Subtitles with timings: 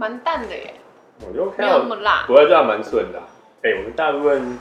[0.00, 0.72] 蛮淡的耶，
[1.28, 2.24] 我就看没有那么辣。
[2.26, 3.28] 不过这样蛮顺的、啊。
[3.62, 4.58] 哎、欸，我们大部分，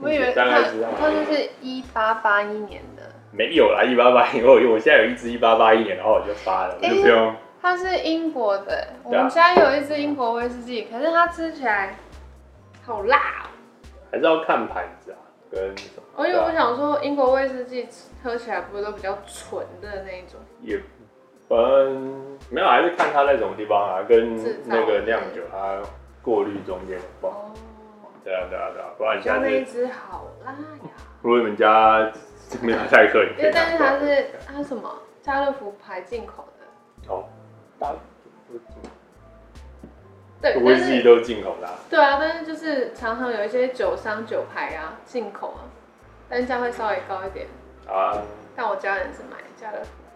[0.00, 7.36] 我以为它大概知道它就是一八八一年的，没有啦，一八八一，我我现在有一支一八八一年，然后我就发了，就不用。
[7.62, 11.94] 它是英国的，我们家有一支英国威士忌，可是它吃起来
[12.84, 13.46] 好辣、喔。
[14.10, 15.18] 还是要看牌子啊，
[15.52, 16.02] 跟什么？
[16.16, 17.86] 哦，因为我想说，英国威士忌
[18.24, 20.40] 喝起来不是都比较纯的那一种？
[20.62, 20.80] 也，
[21.50, 25.80] 嗯，没有，还是看它那种地方啊，跟那个酿酒它
[26.22, 27.50] 过滤中间不好。
[28.24, 30.58] 对啊，对啊，对啊，不然像那一只好辣呀！
[31.22, 32.12] 如果你们家
[32.60, 35.02] 没有太客，因为但是它是它是什么？
[35.22, 37.12] 家乐福牌进口的。
[37.12, 37.24] 哦。
[37.78, 37.94] 大，
[40.42, 41.68] 对，威士忌都进口的。
[41.88, 45.64] 对啊，但是就是常常有一些酒商酒牌啊进口啊，
[46.28, 47.46] 单价会稍微高一点。
[47.86, 48.20] 啊。
[48.54, 50.07] 但我家人是买家乐福牌。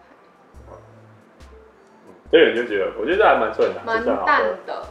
[2.33, 4.83] 这个你就觉得，我觉得还蛮顺的，蛮淡的。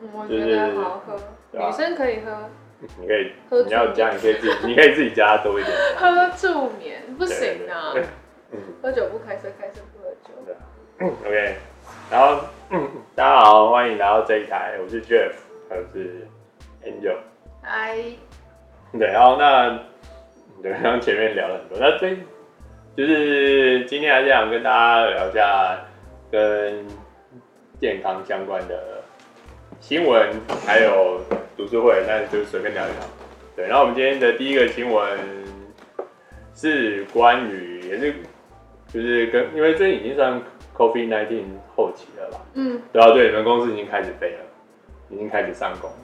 [0.00, 1.18] 嗯，我觉得好好喝，
[1.52, 2.48] 女生可以喝。
[2.98, 3.32] 你可以，
[3.66, 5.76] 你要加，你可以自己，你可以自己加多一点。
[5.96, 7.92] 喝助眠不行啊。
[8.82, 11.14] 喝酒不开车，开车不喝酒。
[11.28, 11.56] OK。
[12.10, 15.32] 然后，嗯，大家好，欢迎来到这一台，我是 Jeff，
[15.68, 16.26] 他是
[16.82, 17.16] Angel，
[17.62, 17.98] 嗨，
[18.98, 19.80] 对，然后那，
[20.62, 22.16] 对，刚刚前面聊了很多，那这
[22.96, 25.84] 就是今天还是想跟大家聊一下
[26.30, 26.86] 跟
[27.80, 29.02] 健康相关的
[29.80, 30.30] 新闻，
[30.66, 31.20] 还有
[31.56, 33.00] 读书会，那就随便聊一聊。
[33.54, 35.18] 对，然后我们今天的第一个新闻
[36.54, 38.14] 是关于，也是
[38.92, 40.42] 就是跟，因为最近已经算。
[40.76, 41.42] COVID-19
[41.74, 42.38] 后期了吧？
[42.52, 44.40] 嗯，对啊，对，你们公司已经开始飞了，
[45.08, 45.96] 已经开始上工了。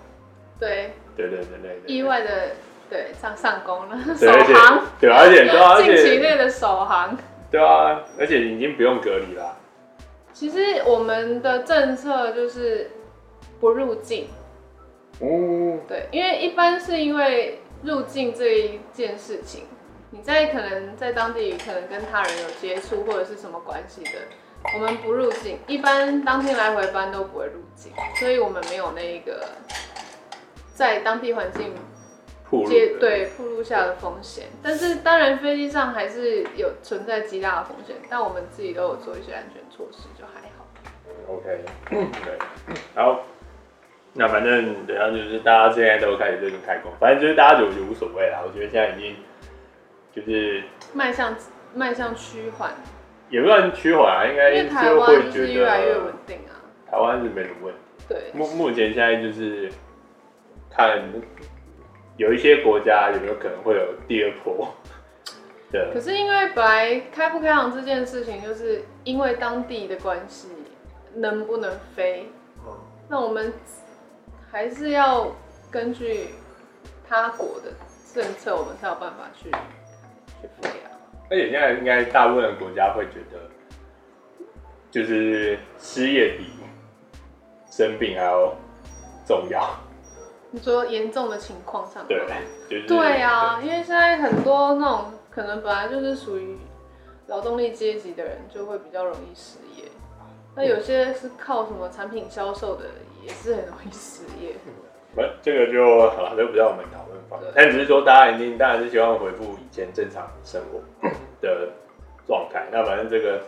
[0.58, 1.94] 对，对对对对，对。
[1.94, 2.52] 意外的，
[2.88, 4.82] 对，上上工了，首航。
[4.98, 7.14] 对，而且对啊， 近期内的首航。
[7.50, 9.54] 对啊，而且已经不用隔离了。
[10.42, 12.90] 其实我们的政策就是
[13.60, 14.26] 不入境。
[15.20, 15.78] 哦。
[15.86, 19.62] 对，因为一般是因为入境这一件事情，
[20.10, 24.10] 你在可能在当地可能跟他人有接触或者是什么关系的。
[24.74, 29.46] 我们不入境，一般当天来回班都不会入境，所以我们没有那个
[30.74, 31.72] 在当地环境
[32.66, 34.46] 接对暴露下的风险。
[34.62, 40.66] 但是当然飞机上还是有存在极大的风险，但我们自己都有做一些安全措施，就还好。
[41.28, 42.38] OK， 对，
[42.94, 43.20] 然后
[44.14, 48.40] 那反正等下就是大家现在都开始最近开工，反正就是大家就就无所谓啦。
[48.44, 49.16] 我觉得现在已经
[50.14, 51.36] 就是迈向
[51.74, 52.70] 迈向趋缓。
[53.30, 56.52] 也不算趋缓啊，应该就会觉得越来越稳定啊。
[56.90, 57.80] 台湾是没什么问题。
[58.06, 59.70] 对，目目前现在就是
[60.68, 61.02] 看
[62.16, 64.74] 有一些国家有没有可能会有第二波。
[65.72, 65.90] 对。
[65.92, 70.48] 可是因为本来开不开航这件事情，就是因为当地的关系，
[71.14, 72.28] 能不能飞？
[72.66, 72.72] 嗯。
[73.08, 73.52] 那我们
[74.50, 75.34] 还是要
[75.70, 76.28] 根据
[77.08, 77.72] 他国的
[78.14, 79.50] 政策，我们才有办法去
[80.40, 80.92] 去飞啊。
[81.30, 83.38] 而且现在应该大部分的国家会觉得，
[84.90, 86.50] 就是失业比
[87.70, 88.54] 生病还要
[89.26, 89.74] 重要。
[90.52, 92.24] 你说严重的情况上，对，
[92.68, 96.56] 就是对啊，因为现在很多那种可能本来就是属于
[97.26, 99.88] 劳动力阶级的人，就会比较容易失业。
[100.54, 102.84] 那有些是靠什么产品销售的，
[103.22, 104.54] 也是很容易失业。
[105.14, 107.50] 不，这个就好了，这不叫我们讨论方面。
[107.54, 110.80] 但只是说，大家一定当然是希望恢复以前正常生活
[111.40, 111.70] 的
[112.26, 112.66] 状态。
[112.70, 113.40] 那反正这个，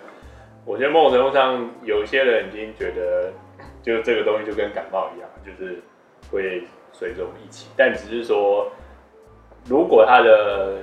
[0.65, 3.31] 我觉得某种程度上，有一些人已经觉得，
[3.83, 5.83] 就这个东西就跟感冒一样，就是
[6.31, 7.69] 会随着我们一起。
[7.77, 8.73] 但只是说，
[9.67, 10.79] 如果它的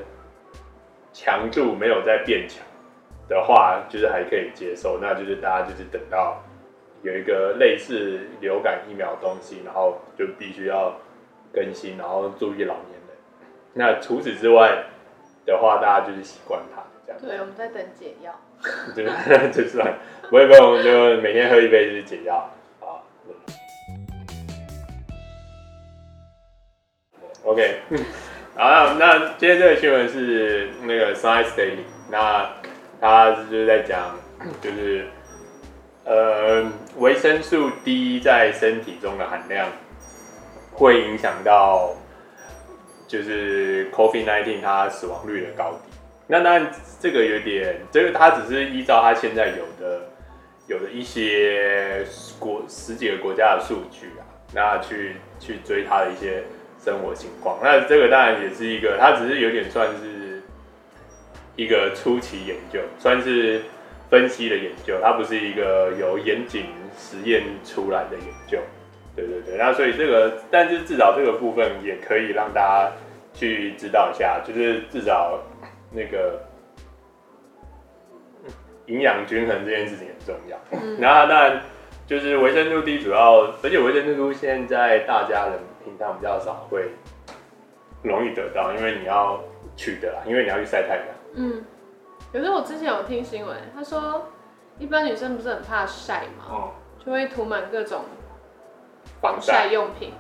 [1.12, 2.64] 强度没有在变强
[3.28, 5.00] 的话，就是还可以接受。
[5.02, 6.44] 那就是大家就是等到。
[7.04, 10.96] 有一个类似流感疫苗的东西，然后就必须要
[11.52, 13.18] 更新，然后注意老年人。
[13.74, 14.84] 那除此之外
[15.44, 17.20] 的话，大家就是习惯它这样。
[17.20, 18.40] 对，我们在等解药。
[18.94, 19.04] 对，
[19.52, 19.80] 就是
[20.30, 22.48] 不会不会，我们就每天喝一杯就是解药
[27.44, 27.80] OK，
[28.56, 32.50] 好，那今天这个新闻是那个 Science Daily，那
[33.00, 34.18] 他就是在讲
[34.62, 35.06] 就是。
[36.04, 36.66] 呃，
[36.98, 39.68] 维生素 D 在身体中的含量
[40.72, 41.96] 会影响到，
[43.08, 45.94] 就是 COVID-19 它死亡率的高低。
[46.26, 50.10] 那当然，这个有点，这个他只是依照他现在有的
[50.66, 52.04] 有的一些
[52.40, 56.44] 国十几个国家的数据啊，那去去追他的一些
[56.84, 57.60] 生活情况。
[57.64, 60.42] 那这个当然也是一个，它只是有点算是
[61.56, 63.62] 一个初期研究，算是。
[64.12, 66.66] 分析的研究，它不是一个有严谨
[66.98, 68.60] 实验出来的研究。
[69.16, 72.92] 对对对，那所以这个，但是至少这个部分也可以让大家
[73.34, 75.40] 去知道一下，就是至少
[75.94, 76.42] 那个
[78.88, 80.58] 营养均衡这件事情很重要。
[80.74, 81.62] 嗯、然后当然
[82.06, 86.92] 就是维生素 D 主要，而且维生素 D 现在大家人平常比较少会
[88.04, 89.40] 容易得到，因为你要
[89.76, 91.06] 取得啦，因为你要去晒太阳。
[91.36, 91.64] 嗯，
[92.32, 94.26] 可是我之前有听新闻，他说
[94.80, 96.72] 一般女生不是很怕晒嘛，哦、
[97.06, 98.02] 就会涂满各种。
[99.20, 100.14] 防晒用品，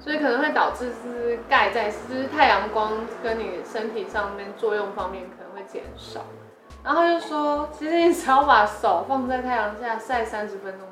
[0.00, 2.92] 所以可能会导致是盖在就是太阳光
[3.22, 6.20] 跟你身体上面作用方面可能会减少。
[6.82, 10.87] 然后他就说，其实你只要把手放在太阳下晒三十分钟。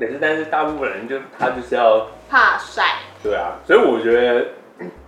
[0.00, 2.96] 可是，但是大部分人就他就是要怕晒。
[3.22, 4.46] 对啊，所以我觉得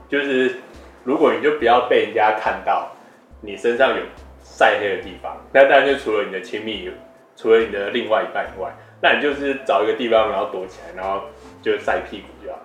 [0.08, 0.56] 就是
[1.04, 2.92] 如果你就不要被人家看到
[3.40, 4.02] 你身上有
[4.42, 6.92] 晒黑的地方，那当然就除了你的亲密，
[7.36, 8.70] 除了你的另外一半以外。
[9.04, 11.22] 那你就是找一个地方，然后躲起来，然后
[11.60, 12.58] 就晒屁股就好。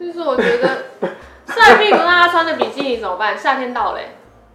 [0.00, 0.86] 就是我觉得
[1.46, 3.38] 晒屁股，那他穿着比基尼怎么办？
[3.38, 4.08] 夏天到嘞。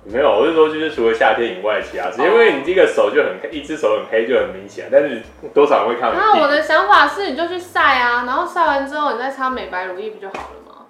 [0.05, 5.21] 没有，我是说，就是除了夏天以外，其他时间，因为你这个手就很黑，一只手很黑就很明显，但是
[5.53, 6.19] 多少人会看到。
[6.19, 10.85] 那我的想法是，你就去晒啊，然后晒完之后，你再擦美白乳液不就好了吗？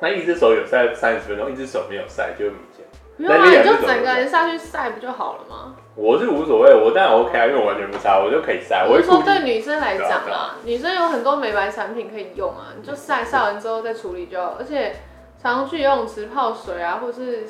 [0.00, 2.84] 那一只手有晒三十分钟，一只手没有晒就明显。
[3.16, 5.76] 不用啊，你就整个人下去晒不就好了吗？
[5.94, 8.86] 我是无所谓，我当然 OK 啊，因为我完全不擦，我就可以晒。
[8.88, 14.56] 我是说对女生来讲啦，女生有很多美白产品可以用啊，你就晒晒完之后再处理就好。
[14.58, 14.96] 而且
[15.44, 17.44] 常常去游泳池泡水啊，或是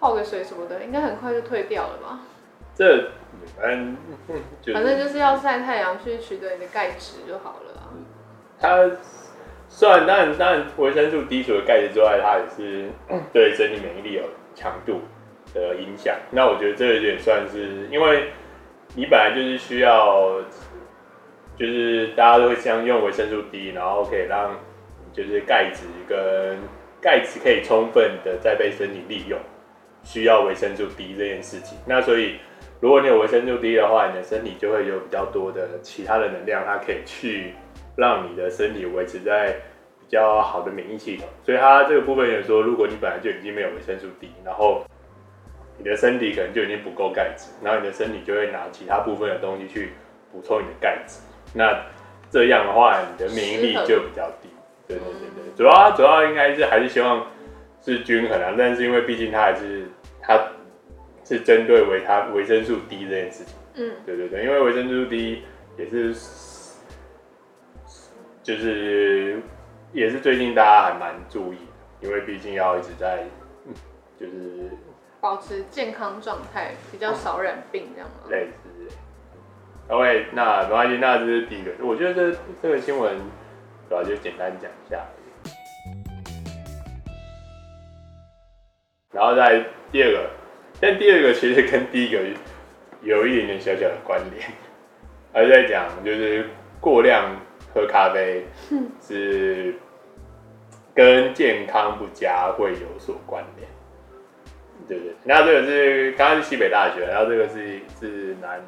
[0.00, 2.20] 泡个水什么的，应该很快就退掉了吧？
[2.74, 3.10] 这
[3.60, 3.94] 反正
[4.72, 7.92] 反正就是要晒太阳去取得你的钙质就好了。
[8.58, 8.90] 它
[9.68, 12.88] 虽然当然当然维生素 D 除了钙质之外，它也是
[13.30, 14.22] 对身体免疫力有
[14.54, 15.02] 强度
[15.52, 18.30] 的影响，那我觉得这有点算是，因为
[18.94, 20.40] 你本来就是需要，
[21.58, 24.58] 就是大家都会相用维生素 D，然后可以让
[25.12, 26.56] 就是钙质跟
[27.02, 29.36] 钙质可以充分的再被身体利用，
[30.04, 31.76] 需要维生素 D 这件事情。
[31.84, 32.36] 那所以
[32.80, 37.54] 如果你有维生素 D 的话，你的身体就会有比较多的其他的能量，它可以去
[37.96, 39.52] 让你的身体维持在
[39.98, 41.26] 比较好的免疫系统。
[41.44, 44.84] 所以它这个部分也说，如果你本来就已经没有维生素 D，然后
[45.78, 49.92] 你的身体可能就已经不够钙质，然后你的身体就会拿其他部分的东西去
[50.30, 51.20] 补充你的钙质。
[51.52, 51.84] 那
[52.30, 54.48] 这样的话，你的免疫力就比较低。
[54.88, 57.26] 对对对对，主要主要应该是还是希望
[57.80, 59.88] 是均衡啊，但是因为毕竟它还是
[60.20, 60.38] 它
[61.24, 63.54] 是针对维他维生素 D 这件事情。
[63.74, 65.42] 嗯，对对对，因为维生素 D
[65.78, 66.14] 也是
[68.42, 69.40] 就是
[69.92, 71.56] 也是最近大家还蛮注意
[72.00, 73.24] 的，因为毕竟要一直在
[74.18, 74.70] 就是。
[75.20, 78.28] 保持健康状态，比较少染病，这样嘛？
[78.28, 78.92] 类似。
[79.86, 81.70] OK，那没关系，那这是第一个。
[81.78, 83.16] 我觉得这这个新闻
[83.92, 85.06] 主要就简单讲一下。
[89.12, 90.30] 然后再第二个，
[90.80, 92.18] 但第二个其实跟第一个
[93.02, 94.48] 有一点点小小的关联，
[95.34, 96.48] 而在讲就是
[96.80, 97.36] 过量
[97.74, 98.46] 喝咖啡
[99.02, 99.74] 是
[100.94, 103.68] 跟健康不佳会有所关联。
[104.88, 108.58] 对对，那这个是刚刚是西北大学，然后这个是是南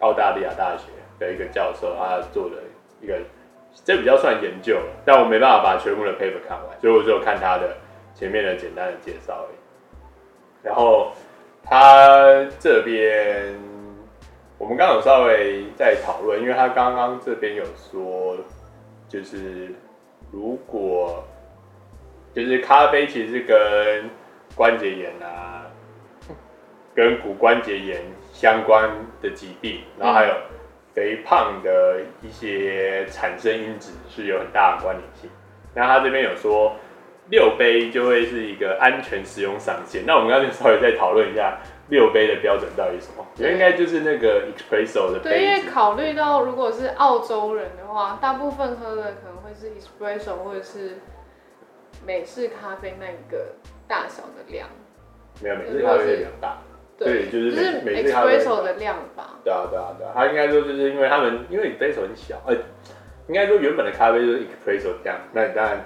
[0.00, 0.86] 澳大利亚大学
[1.20, 2.56] 的一个教授，他做的
[3.00, 3.20] 一个，
[3.84, 7.76] 这比较算研究，但我没办法把全部的 paper 看完，所以我只有看他的
[8.14, 9.56] 前面的简单的介绍而已。
[10.62, 11.12] 然后
[11.64, 13.54] 他这边
[14.58, 18.36] 我们刚刚有稍微在讨论，因为他刚刚这边有说，
[19.08, 19.74] 就是
[20.30, 21.24] 如果
[22.34, 24.10] 就是咖啡其实跟
[24.54, 25.50] 关节炎啊。
[26.94, 28.02] 跟骨关节炎
[28.34, 28.86] 相关
[29.22, 30.34] 的疾病，然后还有
[30.92, 35.30] 肥胖的一些产生因子是有很大的关联性。
[35.74, 36.76] 那他这边有说
[37.30, 40.04] 六杯就会是一个安全使用上限。
[40.06, 43.26] 那我们刚才稍微再讨论一下六杯的标准到底是什么？
[43.36, 45.28] 对应该就是那个 espresso 的杯子。
[45.28, 50.98] 对，因为考虑到如果是澳洲人的话，大部分喝的可能会是 espresso 或者是
[52.04, 53.54] 美式咖啡那一个
[53.88, 54.68] 大小的量。
[55.40, 56.58] 没有，美式咖啡是量大。
[56.98, 59.40] 对，就是每次 espresso 的量吧。
[59.42, 62.54] 对啊，对啊，对啊，他应该说就是因为他们因为 espresso 很小，呃，
[63.26, 65.84] 应该说原本的咖啡就是 espresso 这样，那你当然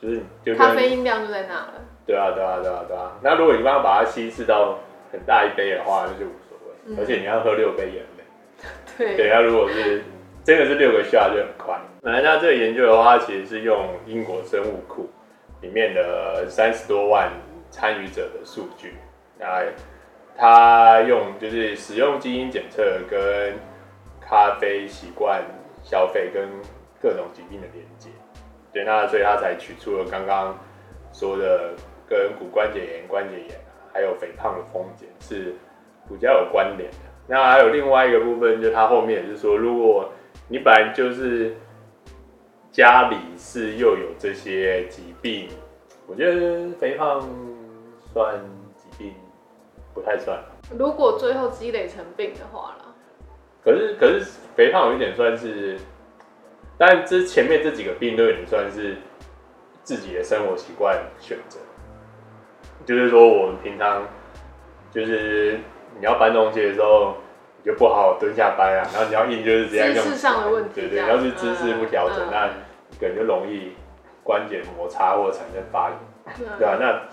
[0.00, 1.74] 就是就咖啡因量就在那了。
[2.06, 3.12] 对啊，对啊，对啊，对啊。
[3.22, 4.78] 那如果你帮他把它稀释到
[5.12, 6.74] 很大一杯的话，那就无所谓。
[6.86, 8.24] 嗯、而且你要喝六杯也很累。
[8.96, 9.16] 对。
[9.16, 10.02] 对，那如果是
[10.42, 11.78] 真的是六个 shot 就很快。
[12.00, 15.08] 那那这个研究的话，其实是用英国生物库
[15.60, 17.30] 里面的三十多万
[17.70, 18.94] 参与者的数据
[19.38, 19.66] 来。
[20.38, 23.54] 他用就是使用基因检测跟
[24.20, 25.42] 咖啡习惯
[25.82, 26.48] 消费跟
[27.02, 28.08] 各种疾病的连接，
[28.72, 30.56] 对，那所以他才取出了刚刚
[31.12, 31.74] 说的
[32.08, 33.60] 跟骨关节炎、关节炎
[33.92, 35.56] 还有肥胖的风险是
[36.08, 36.96] 比较有关联的。
[37.26, 40.10] 那还有另外一个部分，就他后面也是说，如果
[40.48, 41.54] 你本来就是
[42.70, 45.48] 家里是又有这些疾病，
[46.06, 47.20] 我觉得肥胖
[48.12, 48.40] 算
[49.98, 50.38] 不太算。
[50.76, 52.94] 如果最后积累成病的话啦，
[53.64, 54.20] 可是可是
[54.54, 55.76] 肥胖有一点算是，
[56.78, 58.96] 但这前面这几个病都有点算是
[59.82, 61.58] 自己的生活习惯选择。
[62.86, 64.06] 就是说，我们平常
[64.90, 65.58] 就是
[65.98, 67.16] 你要搬东西的时候，
[67.62, 72.48] 你就不好好蹲下搬啊，然后你要硬就是直接用姿势上的问题，对对，要是姿势不调整，嗯、那
[73.00, 73.72] 可能就容易
[74.22, 76.76] 关节摩擦或产生发炎，嗯、对吧？
[76.80, 77.07] 那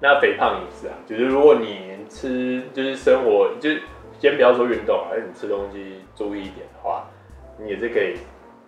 [0.00, 3.82] 那肥胖也是啊，就是如果你吃就是生活，就是
[4.18, 7.08] 先不要说运动啊，你吃东西注意一点的话，
[7.58, 8.14] 你也是可以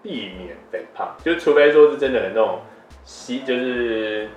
[0.02, 2.60] 避免肥胖，就除非说是真的很那种
[3.04, 4.28] 稀，就是。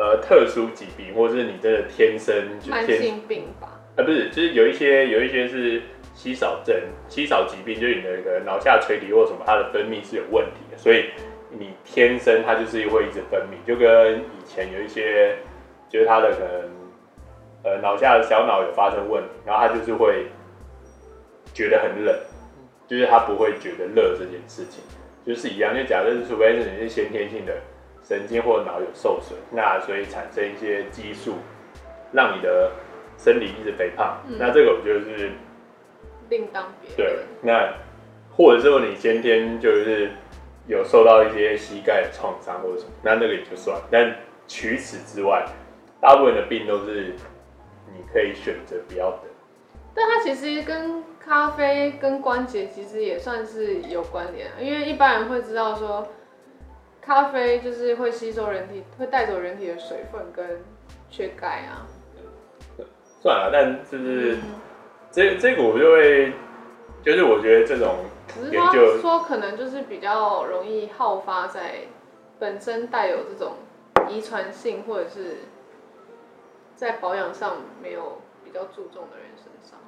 [0.00, 3.80] 呃，特殊疾病，或者是你真的天生就天慢性病吧？
[3.96, 5.82] 啊，不是，就是有一些有一些是
[6.14, 6.76] 稀少症、
[7.08, 11.06] 稀少疾病，就是你的那个脑下垂体或什么，它的分泌是有问题的，所以
[11.50, 15.36] 你天生它就是会一直分泌，就跟以前有一些
[15.88, 16.70] 就是他的可能
[17.64, 20.26] 呃脑下的小脑有发生问题，然后他就是会
[21.52, 22.14] 觉得很冷，
[22.86, 24.82] 就是他不会觉得热这件事情，
[25.26, 27.54] 就是一样，就假设除非是你是先天性的。
[28.00, 31.34] 神经或脑有受损，那所以产生一些激素，
[32.10, 32.70] 让你的
[33.18, 34.18] 生理一直肥胖。
[34.26, 35.30] 嗯、那这个我觉得是
[36.30, 36.96] 另当别论。
[36.96, 37.70] 对，那
[38.34, 40.10] 或者说你先天就是
[40.66, 43.78] 有受到一些膝盖的创伤或者什么，那那个也就算。
[43.90, 44.10] 但
[44.46, 45.44] 除此之外，
[46.00, 47.14] 大部分的病都是
[47.92, 49.22] 你可以选择不要的。
[49.94, 56.06] 但它其实跟咖啡跟关节其实也算是有关联，因为一般人会知道说。
[57.00, 60.62] 咖啡就是会吸收人体，会带走人体的水分跟
[61.08, 61.88] 缺钙啊。
[63.22, 64.42] 算了，但就是、嗯、
[65.10, 66.34] 这这个我就会，
[67.02, 67.94] 就是我觉得这种
[68.50, 71.76] 研究只是说可能就是比较容易好发在
[72.38, 73.54] 本身带有这种
[74.10, 75.38] 遗传性或者是
[76.78, 79.78] 在保养上没有比较注重的人身上。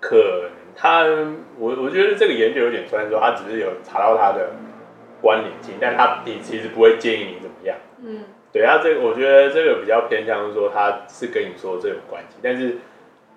[0.00, 1.04] 可能他，
[1.56, 4.50] 我我觉得这个研究有点虽然说他只是有查到他的。
[5.22, 7.76] 关联性，但他你其实不会建议你怎么样。
[8.02, 12.78] 嗯，对他，这个我觉得这个比较偏向说他是跟你说这有关系，但是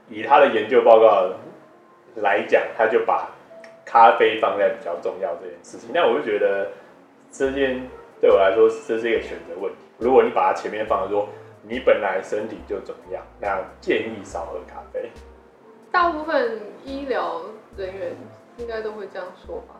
[0.07, 1.29] 以他的研究报告
[2.15, 3.31] 来讲，他就把
[3.83, 5.89] 咖啡放在比较重要这件事情。
[5.93, 6.71] 那我就觉得
[7.29, 7.85] 这件
[8.21, 9.79] 对我来说这是一个选择问题。
[9.97, 11.27] 如果你把它前面放说
[11.65, 15.09] 你本来身体就怎么样，那建议少喝咖啡。
[15.91, 17.41] 大部分医疗
[17.77, 18.11] 人员
[18.57, 19.75] 应该都会这样说吧。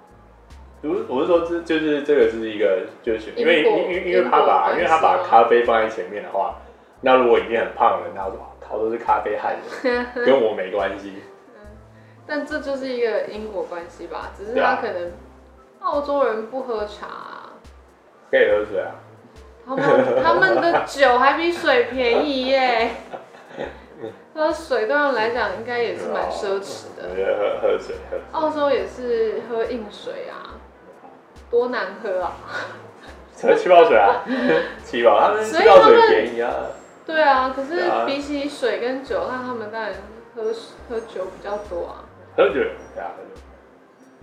[0.82, 6.56] 我我是说，这就是这个是一个，就是因为因因因为他把因为他把咖啡放在前面的话，
[7.02, 11.14] 那如果已经很胖了，那我说靠，都是咖啡害的， 跟我没关系。
[11.56, 11.62] 嗯，
[12.28, 14.32] 但这就是一个因果关系吧？
[14.38, 15.12] 只是他可能
[15.80, 17.50] 澳洲人不喝茶，
[18.30, 18.92] 可以喝水啊。
[19.66, 22.92] 他们他们的酒还比水便宜耶。
[24.36, 27.04] 喝水对他们来讲应该也是蛮奢侈的。
[27.16, 28.18] 喝喝水喝。
[28.32, 30.58] 澳洲也是喝硬水啊。
[31.52, 32.34] 多难喝啊！
[33.40, 34.24] 喝气泡水啊，
[34.84, 36.52] 气泡，他们气泡水便宜啊。
[37.06, 39.94] 对啊，可是比起水跟酒，那他们当然
[40.36, 40.46] 喝
[40.90, 42.04] 喝酒比较多啊。
[42.36, 43.42] 喝酒，对啊，喝酒。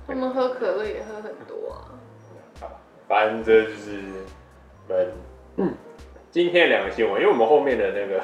[0.09, 1.94] 他们喝可乐也喝很多啊。
[2.61, 4.00] 好，反正这就是
[4.88, 5.12] 我们
[5.57, 5.75] 嗯
[6.30, 8.23] 今天两个新闻，因为我们后面的那个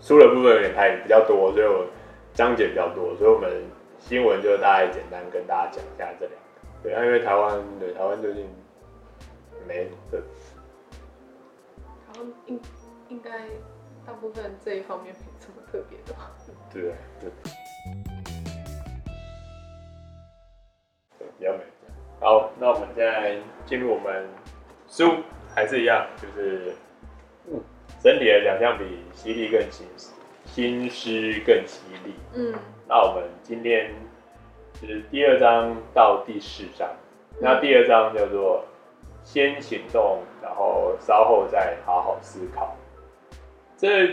[0.00, 1.86] 书的部分有点太比较多，所以我
[2.32, 3.62] 章节比较多，所以我们
[3.98, 6.38] 新闻就大概简单跟大家讲一下这两个。
[6.82, 8.48] 对，因为台湾对台湾最近
[9.68, 10.18] 没的，
[11.78, 12.60] 台湾应
[13.08, 13.30] 应该
[14.06, 16.32] 大部分这一方面没什么特别的吧？
[16.72, 16.82] 对，
[17.20, 17.30] 对，
[21.18, 21.58] 对，比较没。
[22.18, 23.36] 好，那我们现在
[23.66, 24.26] 进入我们
[24.88, 25.22] 书，
[25.54, 26.74] 还是一样，就是
[28.02, 30.10] 整体的奖项比犀利更新诗，
[30.44, 32.14] 新诗更犀利。
[32.34, 32.54] 嗯，
[32.88, 33.90] 那我们今天。
[34.80, 36.88] 就是第二章到第四章，
[37.40, 38.64] 那第二章叫做
[39.22, 42.76] 先行动，然后稍后再好好思考。
[43.76, 44.08] 这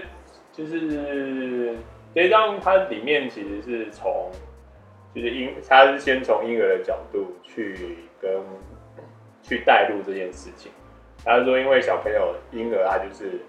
[0.52, 1.76] 就是
[2.14, 4.30] 这一章，它里面其实是从，
[5.16, 8.40] 就是婴，它是先从婴儿的角度去跟
[9.42, 10.72] 去带入这件事情。
[11.24, 13.40] 他说，因为小朋友婴儿他就是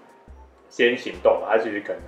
[0.69, 2.01] 先行动，他其实可能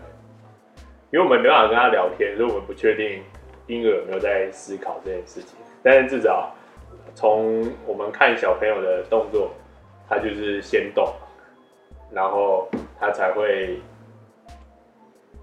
[1.12, 3.24] 因为我们没办法跟他聊天，所以我们不确定
[3.68, 5.58] 婴儿有没有在思考这件事情。
[5.84, 6.54] 但是至少
[7.14, 9.52] 从我们看小朋友的动作，
[10.10, 11.14] 他就是先动，
[12.12, 12.68] 然后
[13.00, 13.80] 他才会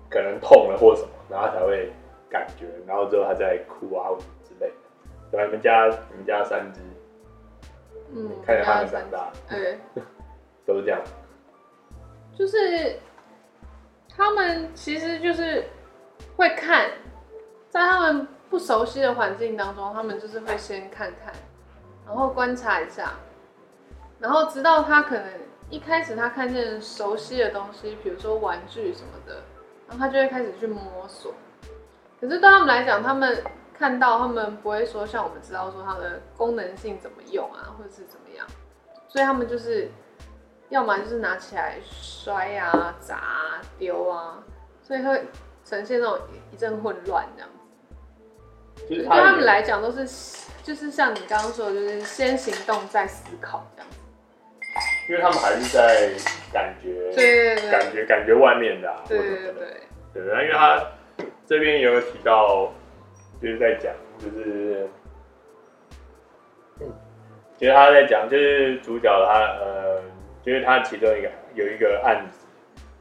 [0.09, 1.91] 可能痛了或什么，然后才会
[2.29, 4.11] 感觉，然后之后他在哭啊
[4.43, 4.75] 之类的。
[5.31, 6.81] 对，你们家你们家三只，
[8.13, 9.79] 嗯，看着他们长大，对，
[10.79, 11.01] 是这样。
[12.33, 12.99] 就是
[14.09, 15.65] 他们其实就是
[16.37, 16.91] 会看，
[17.69, 21.35] 在他们不熟悉的环境当中，他们就是会先看看，
[22.07, 23.13] 然后观察一下，
[24.19, 25.27] 然后直到他可能
[25.69, 29.43] 一开始他看见熟悉的东西，比如说玩具什么的，
[29.87, 31.35] 然后他就会开始去摸索。
[32.21, 33.43] 可是对他们来讲，他们
[33.75, 38.47] 看到他们不会说像我们知道说它的功能性怎么用啊，或者是怎么样，
[39.09, 39.91] 所以他们就是。
[40.71, 44.39] 要么就是拿起来摔啊、砸啊、丢啊，
[44.83, 45.25] 所以会
[45.65, 46.19] 呈现那种
[46.53, 48.87] 一阵混乱这样子。
[48.89, 53.99] 对他们来讲都是，就是像你刚刚说的，就是先行动再思考这样子。
[55.09, 56.13] 因为他们还是在
[56.53, 60.81] 感觉，对，对，对，感觉感觉外面的、啊，对对对对，对，因为他
[61.47, 62.73] 这边也有提到，
[63.43, 64.89] 就是在讲，就是，
[67.59, 70.01] 其实他在讲，就是主角他呃。
[70.43, 72.47] 就是他其中一个有一个案子，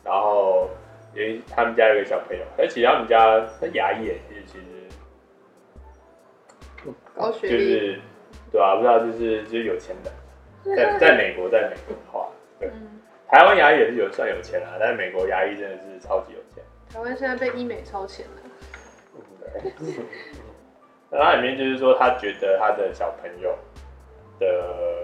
[0.04, 0.70] 然后
[1.14, 4.66] 有一他们家有一个小朋友，而且他们家他牙医也是其实
[7.16, 8.00] 高学历，就是
[8.52, 10.12] 对啊，不知道就是就是有钱的，
[10.76, 12.30] 在在美国，在美国的话，
[12.60, 16.64] 对，嗯、台湾牙医也是有算有钱啊，但是美国牙医真的是超级有钱。
[16.92, 18.42] 台湾现在被医美超前了。
[21.10, 23.58] 那他里面就是说，他觉得他的小朋友
[24.40, 24.99] 的。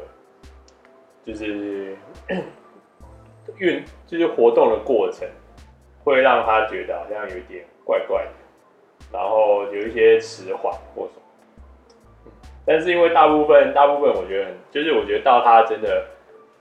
[1.25, 1.95] 就是
[3.57, 5.27] 运， 就是活动的过程，
[6.03, 8.31] 会让他觉得好像有一点怪怪的，
[9.11, 12.31] 然后有一些迟缓或什么。
[12.65, 16.05] 但是因为大部分，大部分我觉得，就是我觉得到他真的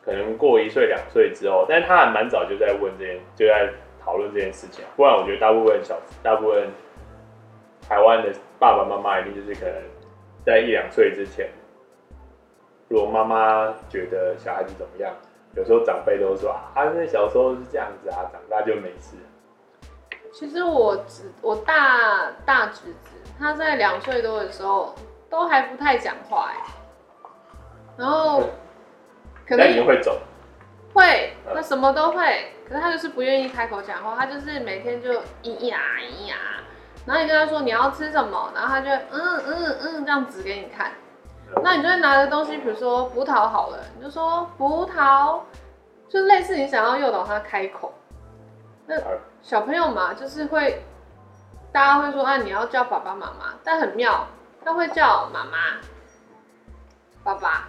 [0.02, 3.70] 可能过一岁两岁之后，但他还蛮早就在问这件，就在
[4.02, 4.84] 讨论这件事情。
[4.96, 6.68] 不然我觉得大部分小，大部分
[7.88, 9.74] 台湾的爸爸妈妈一定就是可能
[10.44, 11.48] 在一两岁之前。
[12.94, 15.12] 如果妈妈觉得小孩子怎么样，
[15.56, 19.16] 有时候长辈都说啊，那小时候是这样子啊，长大就没事。
[20.32, 24.94] 其实我侄我大大侄子，他在两岁多的时候
[25.28, 26.62] 都还不太讲话哎，
[27.96, 28.44] 然后
[29.44, 30.20] 可能你会走，
[30.92, 35.10] 会，他什么都会，可是他就是不愿意开口讲话，他就是每天就
[35.42, 36.36] 咿呀咿呀，
[37.06, 40.92] 然后你跟他说你要吃什么，然后他就嗯嗯嗯这样指给你看。
[41.62, 45.40] 那你就会拿个东西，比如说葡萄好了，你就说葡萄，
[46.08, 47.92] 就类似你想要诱导他开口。
[48.86, 48.96] 那
[49.40, 50.84] 小朋友嘛，就是会，
[51.72, 54.26] 大家会说啊，你要叫爸爸妈妈，但很妙，
[54.64, 55.80] 他会叫妈妈、
[57.22, 57.68] 爸爸，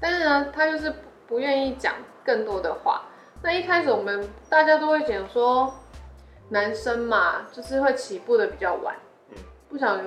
[0.00, 1.94] 但是呢，他就是不不愿意讲
[2.24, 3.02] 更多的话。
[3.42, 5.72] 那一开始我们大家都会讲说，
[6.50, 8.94] 男生嘛，就是会起步的比较晚，
[9.68, 9.98] 不想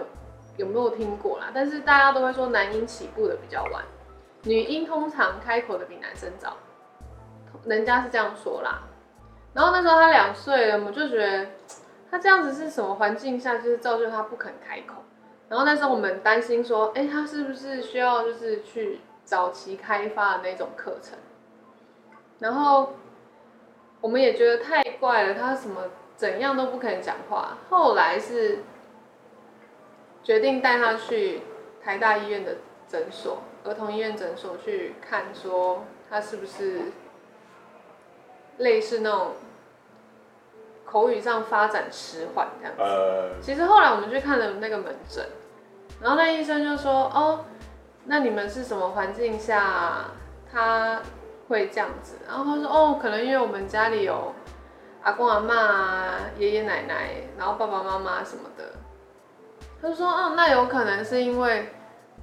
[0.57, 0.65] 有。
[0.65, 1.51] 没有听过啦？
[1.53, 3.83] 但是大家都会说男婴起步的比较晚，
[4.43, 6.55] 女婴通常开口的比男生早，
[7.65, 8.83] 人家是这样说啦。
[9.53, 11.47] 然后那时候他两岁了，我们就觉得
[12.09, 15.03] 他这样子是什么环境下，就是造就他不肯开口。
[15.49, 21.19] 然后那时候我们担心说，哎、他是不是需要就是去早期开发的那种课程？
[22.39, 22.93] 然后
[23.99, 25.81] 我们也觉得太怪了，他什么
[26.15, 27.57] 怎样都不肯讲话。
[27.69, 28.59] 后来是。
[30.23, 31.41] 决定带他去
[31.83, 32.57] 台大医院的
[32.87, 36.91] 诊所，儿童医院诊所去看，说他是不是
[38.57, 39.31] 类似那种
[40.85, 42.81] 口语上发展迟缓这样子。
[42.83, 45.25] 呃，其实后来我们去看了那个门诊，
[46.01, 47.45] 然后那医生就说：“哦，
[48.05, 50.11] 那你们是什么环境下
[50.51, 51.01] 他
[51.47, 54.33] 会这样子？”然后他说：“哦，可能因为我们家里有
[55.01, 58.70] 阿公阿妈啊、爷爷奶奶，然后爸爸妈妈什么的。”
[59.81, 61.73] 他就说：“嗯，那有可能是因为，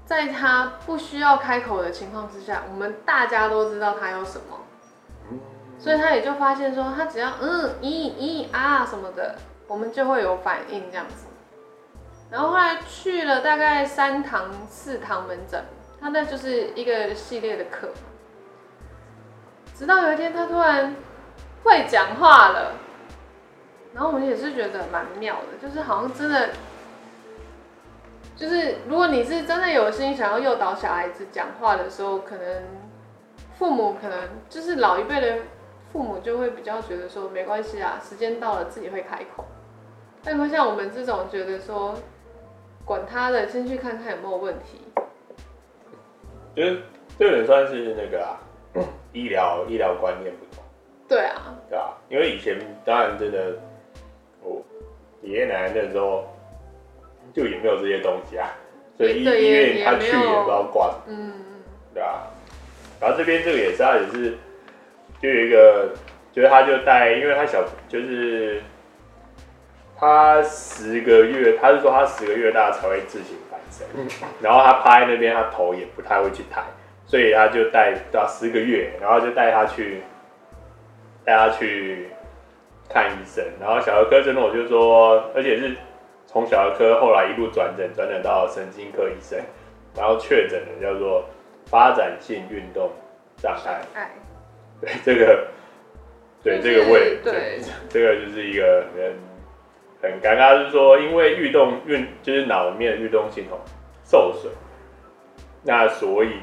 [0.05, 4.61] 在他不需要开口的情况之下，我们大家都知道他有什么，
[5.77, 9.35] 所以他也就发现说，他只要嗯咦咦啊什么的，
[9.67, 11.27] 我们就会有反应这样子。
[12.31, 15.61] 然后后来去了大概三堂四堂门诊，
[16.01, 17.89] 他那就是一个系列的课，
[19.75, 20.95] 直到有一天他突然
[21.65, 22.75] 会讲话了，
[23.93, 26.51] 然后我们也是觉得蛮妙的，就是好像真的。”
[28.39, 32.63] 就是如果你是真的有心想要诱导小孩子讲话的时候，可能
[33.57, 34.17] 父母可能
[34.49, 35.39] 就是老一辈的
[35.93, 39.45] 父母就会比较觉得说没关系啊，时间到了自己会开口。
[40.23, 41.97] 但会像我们这种觉得说，
[42.85, 44.83] 管他的，先去看看有没有问题。
[46.55, 46.83] 就是
[47.19, 48.39] 这个人算是那个啊，
[49.13, 50.63] 医疗医疗观念不同。
[51.09, 51.55] 对啊。
[51.69, 53.57] 对啊，因为以前当然真的，
[54.43, 54.63] 我
[55.23, 56.25] 爷爷奶奶那时候
[57.39, 58.51] 就也没有这些东西啊，
[58.97, 61.03] 所以医医院他去也不知道挂什么。
[61.07, 61.63] 嗯嗯。
[61.95, 62.27] 对啊。
[63.01, 64.37] 然后这边这个也是，他也是，
[65.23, 65.91] 就有一个，
[66.33, 68.61] 就是他就带，因为他小，就是
[69.97, 73.87] 他十个月，他是说他十个月大才会自行翻身，
[74.41, 76.61] 然后他趴在那边，他头也不太会去抬，
[77.07, 80.03] 所以他就带到十个月，然后就带他去，
[81.25, 82.09] 带他去
[82.89, 85.77] 看医生，然后小儿科真的我就说，而且是
[86.29, 89.37] 从小儿科后来一路转诊，转诊到神经科医生，
[89.97, 91.25] 然后确诊的叫做。
[91.71, 92.91] 发展性运动
[93.37, 94.11] 障碍，
[94.81, 95.49] 对这个，
[96.43, 97.61] 对这个位，对
[97.91, 103.61] 这个就是一个很很尴尬，就是说，因为运动运就是脑面运动系统
[104.03, 104.51] 受损，
[105.63, 106.39] 那所以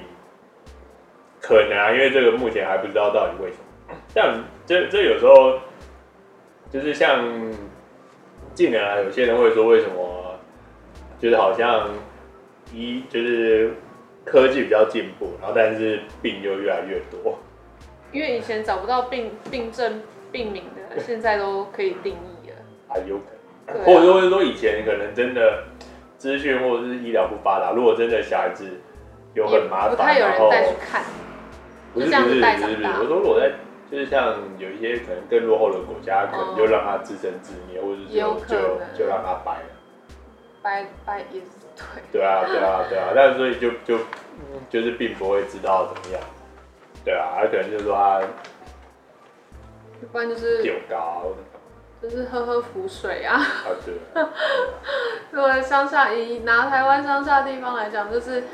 [1.41, 3.95] 可能啊，因为这个目前还不知道到底为什么。
[4.09, 5.57] 像这这有时候
[6.69, 7.51] 就是像
[8.55, 10.39] 近年来有些人会说，为什么
[11.19, 11.89] 就是好像
[12.73, 13.71] 一就是。
[14.27, 17.37] 科技比较进步，然后但是病又越来越多，
[18.11, 22.55] 因为以前找不到病病症病名的，现在都可以定义了。
[22.89, 23.19] 还有
[23.67, 25.65] 可能，啊、或者说说以前可能真的
[26.17, 28.67] 资讯或者是医疗不发达，如果真的小孩子
[29.35, 31.03] 有很麻烦，不太有人带去看，
[31.93, 33.51] 不是不是不是不是，我说我在
[33.91, 39.69] 就是像有一些可能更落后的国家，可能就让它自生自灭，或者是就就就让它掰了，
[40.61, 41.47] 掰掰也是。
[42.11, 43.99] 对啊，对啊，对啊，但是所以就就
[44.69, 46.21] 就是并不会知道怎么样，
[47.03, 48.21] 对啊，他可能就是说他，
[50.01, 51.33] 一般就是酒高，
[52.01, 53.35] 就是喝喝浮水啊。
[53.35, 53.93] 啊，对。
[55.31, 58.45] 如果乡下以拿台湾乡下地方来讲，就是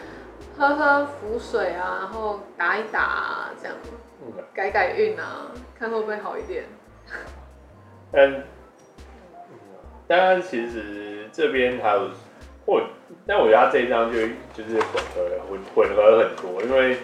[0.57, 3.77] 喝喝浮水啊，然后打一打啊，这样，
[4.53, 6.65] 改改运啊，看会不会好一点。
[8.11, 8.43] 但，
[10.07, 12.09] 当然其实这边还有。
[12.63, 12.79] 或，
[13.25, 14.19] 但我觉得他这一张就
[14.53, 16.95] 就是混合混混合很多，因为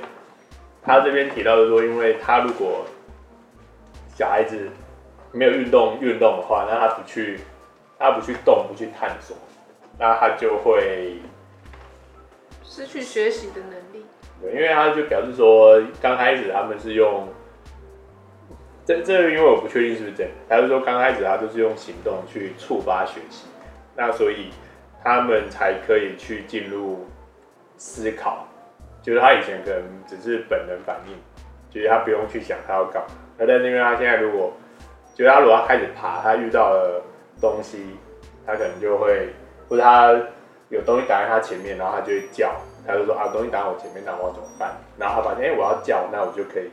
[0.84, 2.86] 他这边提到的说，因为他如果
[4.14, 4.70] 小孩子
[5.32, 7.40] 没有运动运动的话，那他不去
[7.98, 9.36] 他不去动不去探索，
[9.98, 11.22] 那他就会
[12.64, 13.87] 失去学习的能力。
[14.42, 17.28] 对，因为他就表示说，刚开始他们是用
[18.86, 23.48] 这这，因为我不确定是不是真的，他就说刚开始他就是用行动去触发学习，
[23.96, 24.50] 那所以。
[25.04, 27.06] 他们才可以去进入
[27.78, 28.46] 思考，
[29.02, 31.14] 就是他以前可能只是本能反应，
[31.70, 33.10] 就是他不用去想他要干嘛。
[33.38, 34.52] 那但是因为他现在如果，
[35.16, 37.02] 就是他如果要开始爬，他遇到了
[37.40, 37.86] 东西，
[38.46, 39.30] 他可能就会，
[39.70, 40.12] 或者他
[40.70, 42.54] 有东西挡在他前面，然后他就会叫，
[42.88, 44.78] 他就说啊，东西挡我前面，那我要怎么办？
[44.98, 46.72] 然后他发现，哎，我要叫，那我就可以，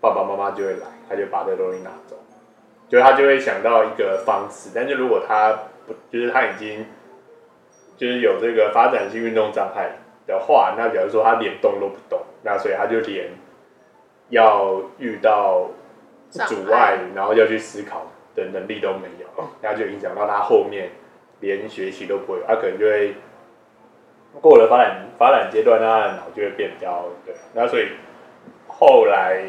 [0.00, 2.16] 爸爸妈妈就会来，他就把这个东西拿走，
[2.88, 4.70] 就他就会想到一个方式。
[4.74, 5.52] 但是如果他
[5.86, 6.86] 不，就是他已经。
[7.98, 9.92] 就是有这个发展性运动障碍
[10.26, 13.30] 的话，那假如说他连动都不动，那所以他就连
[14.28, 15.70] 要遇到
[16.30, 18.02] 阻碍，然后要去思考
[18.34, 20.90] 的能力都没有，那就影响到他后面
[21.40, 23.14] 连学习都不会，他可能就会
[24.40, 27.88] 过了发展发展阶段，他的脑就会变比较对，那所以
[28.66, 29.42] 后来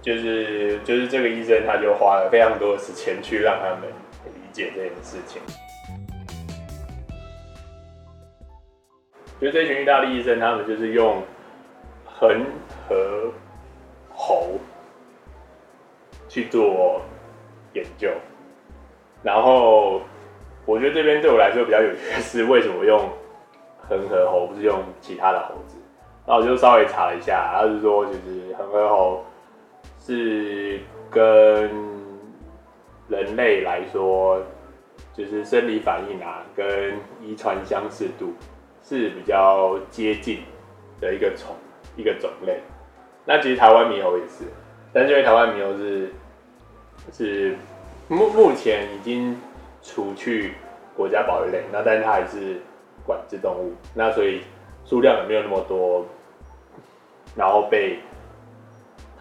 [0.00, 3.90] 就是就是这个医生他就花了非常多的时间去让他们
[4.26, 5.42] 理解这件事情。
[9.40, 11.22] 就这群意大利医生，他们就是用
[12.04, 12.44] 恒
[12.88, 13.32] 河
[14.12, 14.58] 猴
[16.28, 17.02] 去做
[17.72, 18.10] 研究，
[19.22, 20.00] 然后
[20.68, 22.98] 我觉得这边对我来说比较有趣的是，为什么用
[23.88, 25.78] 恒河猴不是用其他的猴子？
[26.26, 29.24] 然后我就稍微查了一下，他是说，就是恒河猴
[29.98, 30.78] 是
[31.10, 31.22] 跟
[33.08, 34.42] 人类来说，
[35.14, 38.34] 就是生理反应啊，跟遗传相似度。
[38.80, 40.38] 是比较接近
[40.98, 41.54] 的一个虫，
[41.94, 42.58] 一个种类。
[43.26, 44.44] 那其实台湾猕猴也是，
[44.94, 46.10] 但是因为台湾猕猴是
[47.12, 47.56] 是
[48.08, 49.38] 目目前已经
[49.88, 50.52] 除去
[50.94, 52.60] 国家保育类，那但是它还是
[53.06, 54.42] 管制动物，那所以
[54.84, 56.04] 数量也没有那么多，
[57.34, 58.00] 然后被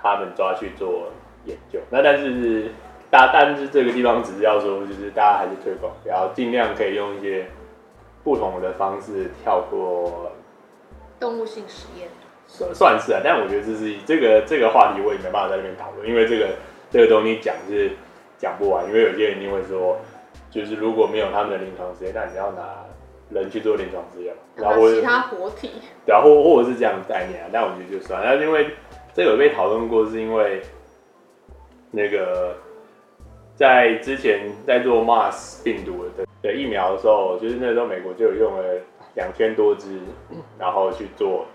[0.02, 1.10] 他们抓去做
[1.46, 1.80] 研究。
[1.90, 2.72] 那但是
[3.10, 7.46] 大但是这个地方只是要说，就是大家还是推广，然后尽量可以用一些。
[8.24, 10.30] 不同的方式跳过
[11.18, 12.10] 动物性实验，
[12.46, 16.50] 算算是啊，但我觉得这是这个这个话题我也没办法在那边讨论，因为这个
[16.92, 17.92] 这个东西讲是
[18.38, 19.98] 讲不完，因为有些人一定会说，
[20.58, 22.84] 就是如果没有他们的临床实验，那你要拿
[23.30, 25.70] 人去做临床实验，然后其他活体，
[26.04, 28.72] 然后或者是这样概念啊，但我觉得就算，那因为
[29.14, 30.64] 这个有被讨论过，是因为
[31.92, 32.56] 那个
[33.54, 38.64] 在之前在做 MARS 病毒的的疫苗的时候，就是那时候美国就有用了
[39.14, 40.00] 两千多只，
[40.58, 41.46] 然后去做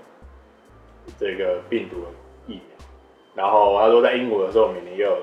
[1.19, 2.07] 这个病毒的
[2.47, 2.87] 疫苗，
[3.35, 5.19] 然后他说在英国的时候，每年又有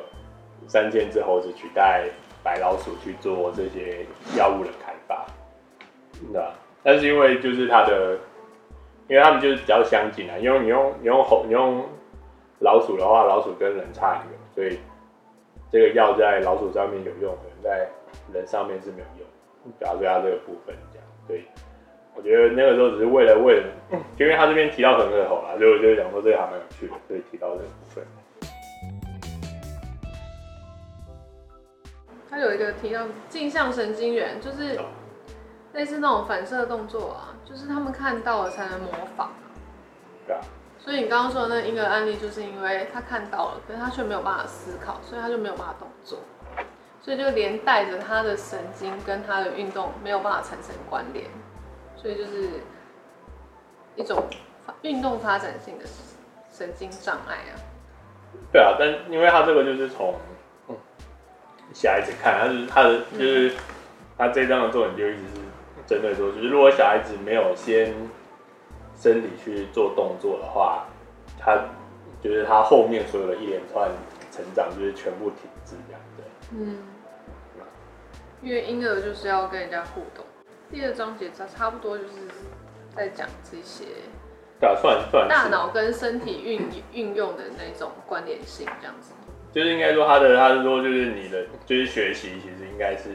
[0.67, 2.03] 三千只猴子取代
[2.49, 4.03] 白老鼠去做这些
[4.35, 5.23] 药物的开发，
[6.33, 6.51] 对吧？
[6.81, 8.17] 但是因为就是它的，
[9.07, 11.85] 因为他们就是比较相近啊，因为你用你用猴你用
[12.57, 14.79] 老鼠的话，老鼠跟人差很远，所以
[15.71, 17.87] 这个药在老鼠上面有用，可能在
[18.33, 21.43] 人上面是没有用，主要是它这个部分这样，所以
[22.15, 23.67] 我觉得那个时候只是为了为了，
[24.17, 27.69] 就因为他这边提到很耳熟啦，所以我就想说这个还蛮有趣的，所以提到这个
[32.29, 34.79] 他有一个提到镜像神经元，就是
[35.73, 39.31] 类似那种反射动作啊，就是他们看到了才能模仿。
[40.27, 40.41] 对啊。
[40.77, 46.19] 所以你刚刚说的那个婴儿案例，就是因为他看到了，可是他却没有办法思考，所以他就没有办法动作，
[47.01, 51.25] 所以就连带着他的神经跟他的运动没有办法产生关联，
[51.95, 52.49] 所以就是
[53.95, 54.23] 一种
[54.83, 55.85] 运动发展性的
[56.51, 57.53] 神经障碍啊。
[58.51, 60.13] 对啊，但因为他这个就是从。
[61.79, 63.53] 小孩子看，他是他的就是
[64.17, 65.41] 他这张的作品就一直是
[65.87, 67.93] 针对说，就是如果小孩子没有先
[68.99, 70.87] 身体去做动作的话，
[71.39, 71.55] 他
[72.21, 73.89] 就是他后面所有的一连串
[74.29, 76.25] 成长就是全部停滞这样对。
[76.51, 76.79] 嗯，
[78.41, 80.25] 因为婴儿就是要跟人家互动。
[80.69, 82.11] 第二章节差差不多就是
[82.93, 83.85] 在讲这些，
[84.59, 89.13] 对啊，算算大脑跟身体运运用的那种关联性这样子。
[89.51, 93.09] 就是应该说他的，他是说就是你的，就是学习其实应该是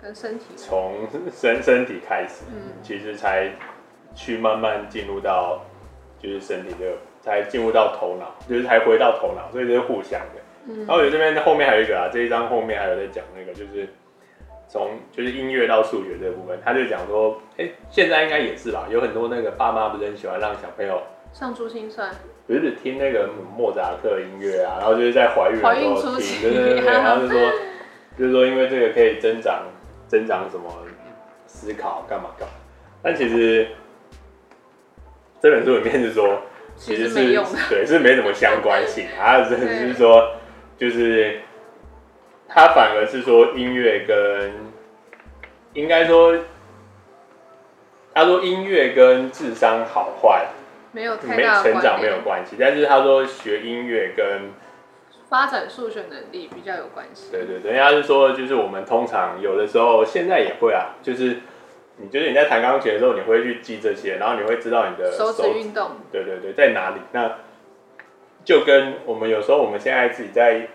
[0.00, 3.50] 跟身体从身身体开始，嗯，其实才
[4.14, 5.60] 去慢慢进入到
[6.18, 10.40] 就是身体这个，才进入到头脑，就是才回到头脑，所以这是互相的。
[10.68, 13.86] 嗯，然后有这边后面还有一个啊，这一章后面还有在讲那个，就是
[14.66, 22.10] 从就是音乐到数学这个部分，他就讲说，哎、欸，现在应该也是吧，有很多那个爸妈不是很喜欢让小朋友上珠心算。
[22.46, 27.40] 不是听那个莫扎特音乐啊，然后就是在怀孕的时候听，对对对，然后就说，
[28.16, 29.64] 就是说因为这个可以增长
[30.06, 30.64] 增长什么
[31.48, 32.54] 思考干嘛干嘛，
[33.02, 33.66] 但其实
[35.42, 36.42] 这本书里面是说，
[36.76, 37.14] 其实是
[37.68, 40.36] 对，是没什么相关性， 他只是说
[40.78, 41.40] 就是
[42.48, 44.52] 他反而是说音乐跟
[45.74, 46.38] 应该说
[48.14, 50.46] 他说音乐跟智商好坏。
[50.96, 54.50] 没有太大的成长没有关系，但是他说学音乐跟
[55.28, 57.30] 发展数学能力比较有关系。
[57.30, 61.40] 对对对，他是说，就是我们通常有的时候现在也会啊，就是
[61.98, 66.96] 你就是你在弹钢琴的时候，你会去记这些，然后你会知道你的手指运动，对对对，在哪里。
[67.12, 67.30] 那
[68.42, 70.68] 就跟我们有时候我们现在自己在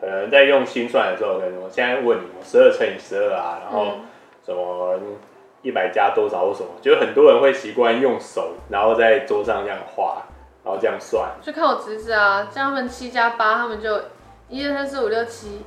[0.00, 3.98] 可能在用心算的时候，可能我现在问你，我十二乘以十二啊，然后
[4.46, 4.94] 什么。
[5.02, 5.16] 嗯
[5.62, 10.22] 一百加多少或什么，就是很多人会习惯用手，然后在桌上这样画，
[10.64, 11.30] 然后这样算。
[11.42, 14.00] 就看我侄子啊，像他们七加八，他们就
[14.48, 15.62] 一二三四五六七，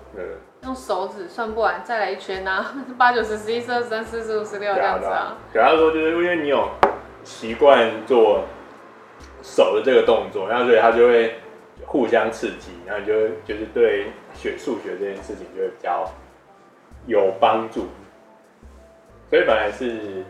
[0.63, 5.35] 用手指算不完，再来一圈啊，八九十十一十二十三四十五十六这样子啊。
[5.51, 6.69] 对他说，就是因为你有
[7.23, 8.45] 习惯做
[9.43, 11.35] 手的这个动作，然后所以他就会
[11.85, 13.13] 互相刺激，然后你就
[13.45, 16.09] 就是对学数学这件事情就会比较
[17.07, 17.87] 有帮助。
[19.31, 20.25] 所以本来是，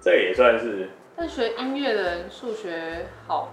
[0.00, 0.88] 这也算是。
[1.16, 3.52] 但学音乐的人数学好。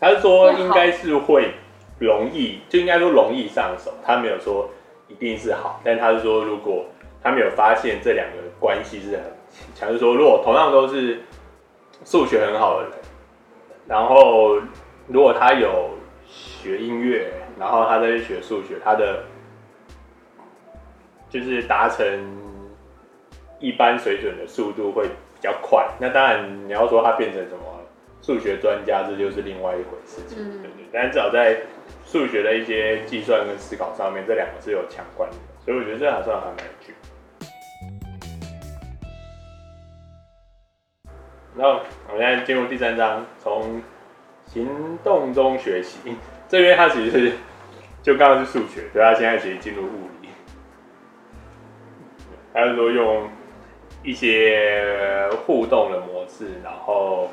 [0.00, 1.52] 他是说应该是会
[1.98, 3.92] 容易，就应该说容易上手。
[4.02, 4.70] 他没有说
[5.06, 6.86] 一定是好，但他是说如果
[7.22, 9.24] 他没有发现这两个关系是很
[9.74, 11.20] 强，就是说如果同样都是
[12.02, 12.92] 数学很好的人，
[13.86, 14.58] 然后
[15.08, 15.90] 如果他有
[16.26, 19.24] 学音乐，然后他再去学数学，他的
[21.28, 22.40] 就是达成。
[23.60, 27.62] 一般水准的速度会比较快，那当然你要说他变成什么
[28.22, 30.86] 数学专家，这就是另外一回事情，嗯、对不对？
[30.90, 31.58] 但至少在
[32.04, 36.94] 数学的一些计算跟思考上面，这两个是有强关的，所以我觉得这还算还蛮有趣。
[41.54, 43.82] 然后我们现在进入第三章，从
[44.46, 45.98] 行动中学习，
[46.48, 47.32] 这边它其实是
[48.02, 50.28] 就刚刚是数学，对，它现在其实进入物理，
[52.54, 53.28] 还是说用。
[54.02, 57.28] 一些互动的模式，然后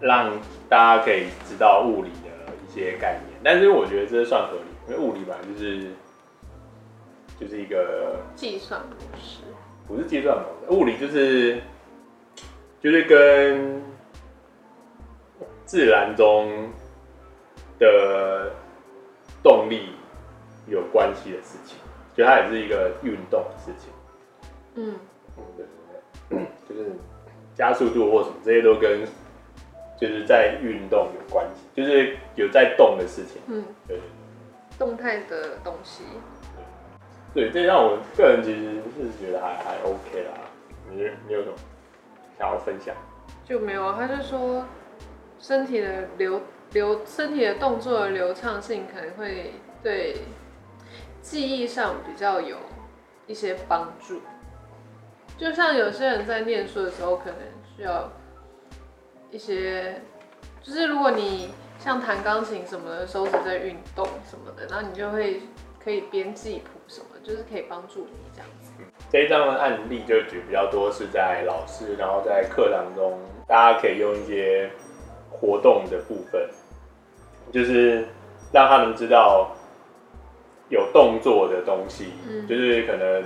[0.00, 0.32] 让
[0.68, 3.38] 大家可以知道物理的一些概念。
[3.42, 5.90] 但是我觉得这算合理，因为物理本来就是
[7.38, 9.42] 就是一个计算模式，
[9.86, 11.60] 不是计算模式，物理就是
[12.80, 13.82] 就是跟
[15.64, 16.68] 自然中
[17.78, 18.50] 的
[19.42, 19.90] 动力
[20.66, 21.78] 有关系的事情，
[22.16, 23.92] 就它也是一个运动的事情。
[24.74, 24.94] 嗯，
[26.68, 26.92] 就是
[27.54, 29.00] 加速度或什么这些都跟
[29.98, 33.40] 就是在运动有关系，就是有在动的事情。
[33.46, 34.00] 嗯，对，
[34.78, 36.04] 动态的东西。
[37.34, 40.32] 对，这让我个人其实是觉得还还 OK 啦。
[40.90, 41.54] 你你有什么
[42.38, 42.94] 想要分享？
[43.44, 44.64] 就没有啊，他就说
[45.38, 46.40] 身体的流
[46.72, 50.16] 流，身体的动作的流畅性可能会对
[51.20, 52.56] 记忆上比较有
[53.26, 54.20] 一些帮助。
[55.38, 57.36] 就像有些人在念书的时候，可能
[57.76, 58.10] 需要
[59.30, 60.02] 一些，
[60.60, 65.42] 就是如果你像弹钢琴什么的，手指在运动什么的，然后你就会
[65.82, 68.72] 可以编记谱什么，就是可以帮助你这样子。
[69.12, 74.68] 这一张的案例就举比较多是在老师，然后在课堂中，大家可以用一些
[75.30, 76.50] 活动的部分，
[77.52, 78.04] 就是
[78.52, 79.52] 让他们知道
[80.68, 83.22] 有动作的东西，嗯，就是可能。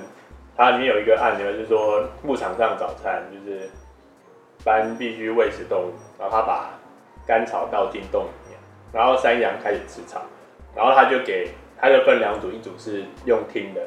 [0.55, 3.71] 它里面有一个案例，就是说牧场上早餐，就是
[4.63, 6.79] 班必须喂食动物，然后他把
[7.27, 8.59] 干草倒进洞里面，
[8.93, 10.21] 然后山羊开始吃草，
[10.77, 11.49] 然后他就给
[11.81, 13.81] 他就分两组，一组是用听的，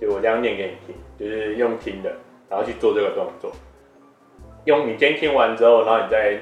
[0.00, 2.14] 就我这样念给你听，就是用听的，
[2.48, 3.50] 然后去做这个动作，
[4.66, 6.38] 用你先听完之后，然后你再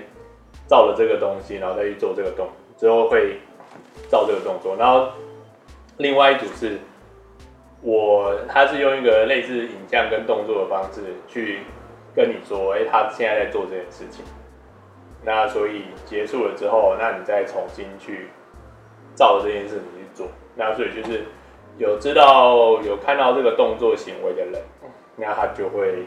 [0.69, 3.39] 照着这个东西，然后再去做这个动作，之后会
[4.11, 5.09] 照这个动作，然后
[5.97, 6.79] 另外一组是。
[7.83, 11.61] 我他是用一个类似影像跟动作的方式去
[12.15, 14.25] 跟你说，哎、欸，他现在在做这件事情。
[15.25, 18.29] 那所以结束了之后，那你再重新去
[19.15, 20.29] 照这件事情去做。
[20.55, 21.25] 那所以就是
[21.79, 24.63] 有知道有看到这个动作行为的人，
[25.17, 26.07] 那他就会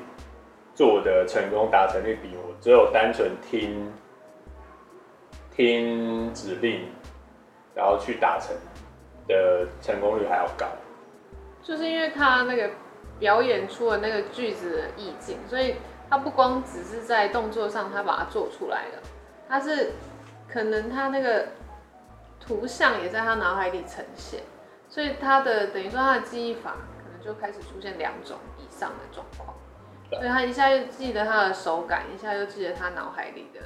[0.74, 3.92] 做的成功达成率比我只有单纯听
[5.54, 6.82] 听指令，
[7.74, 8.56] 然后去达成
[9.28, 10.66] 的成功率还要高。
[11.66, 12.70] 就是因为他那个
[13.18, 19.02] 表演出了那个句子的意境，所以他不光只是在动作上他把它做出来了，
[19.50, 19.94] 他是
[20.48, 21.48] 可能他那个
[22.40, 24.42] 图像也在他脑海里呈现，
[24.88, 29.58] 所以他的等于说他的记忆法可能就开始出现两种以上的状况，
[30.12, 33.62] 所以他一下就记得他的手感，一下又记得他脑海里的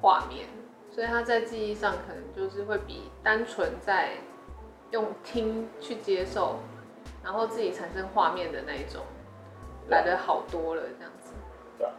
[0.00, 0.48] 画面，
[0.90, 4.14] 所以他在记忆上可能就是会比单纯在
[4.90, 6.58] 用听去接受。
[7.28, 9.02] 然后自己产生画面的那一种，
[9.88, 11.34] 来的好多了，这样子。
[11.76, 11.92] 对啊，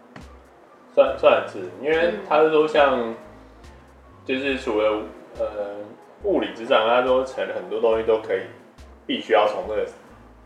[0.91, 3.13] 算算是，因为他是说像，
[4.25, 5.03] 就是除了
[5.37, 5.45] 呃
[6.23, 8.41] 物理之上，他说成很多东西都可以，
[9.05, 9.85] 必须要从那个，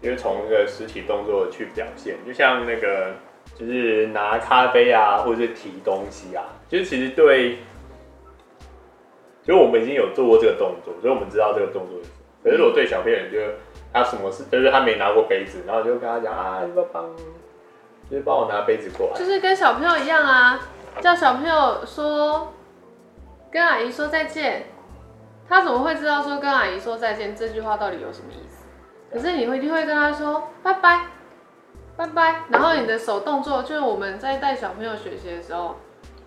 [0.01, 3.13] 因为从那个实体动作去表现，就像那个
[3.55, 7.59] 就是拿咖啡啊，或者是提东西啊，就是其实对，
[9.43, 12.15] 就我们已经有做过这个动作，所以我们知道这个动作是什么。
[12.43, 13.39] 可是如果对小朋友就。
[13.93, 14.45] 他什么事？
[14.51, 17.05] 就是他没拿过杯子，然后就跟他讲啊，你帮，
[18.09, 19.13] 就是帮我拿杯子过来。
[19.13, 20.59] 就是跟小朋友一样啊，
[20.99, 22.51] 叫小朋友说
[23.51, 24.65] 跟阿姨说再见，
[25.47, 28.63] 他怎么会知道说跟阿姨说再见这句话到底有什么意思？
[29.11, 31.05] 可是你会一定会跟他说拜拜，
[31.95, 35.75] 拜拜，然后你的手动作就是我们在带小朋友学习的时候，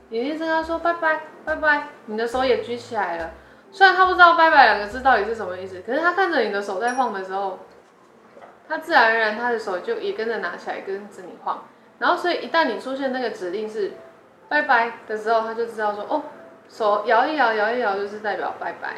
[0.09, 3.31] 你一定跟他说拜拜拜拜，你的手也举起来了。
[3.77, 7.59] 虽然他不知道“拜拜”两个字到底是什么意思，可是他看着你的手在晃的时候，
[8.67, 11.63] 他自然而然他的手就也跟着拿起来跟着你晃。
[11.99, 13.93] 然后，所以一旦你出现那个指令是
[14.49, 16.23] “拜拜”的时候，他就知道说：“哦，
[16.71, 18.95] 手摇一摇，摇一摇就是代表拜拜。”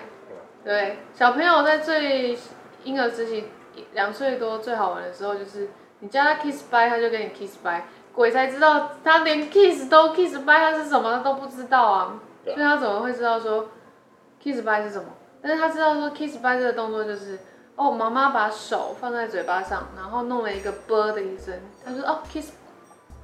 [0.63, 2.39] 对，小朋友在最
[2.85, 3.49] 婴儿时期
[3.95, 7.83] 两岁多最好玩的时候，就是你叫他 kiss bye，他就给你 kiss bye。
[8.15, 13.67] 鬼才知道他连 kiss 都 kiss bye，他是什么他都不知道啊，所以他怎么会知道说
[14.43, 15.07] ？Kiss bye 是什么？
[15.41, 17.39] 但是他知道说 kiss bye 这个动作就是，
[17.77, 22.51] 哦，妈妈把手放在嘴巴上，然后弄了一个啵的一声，他说哦 kiss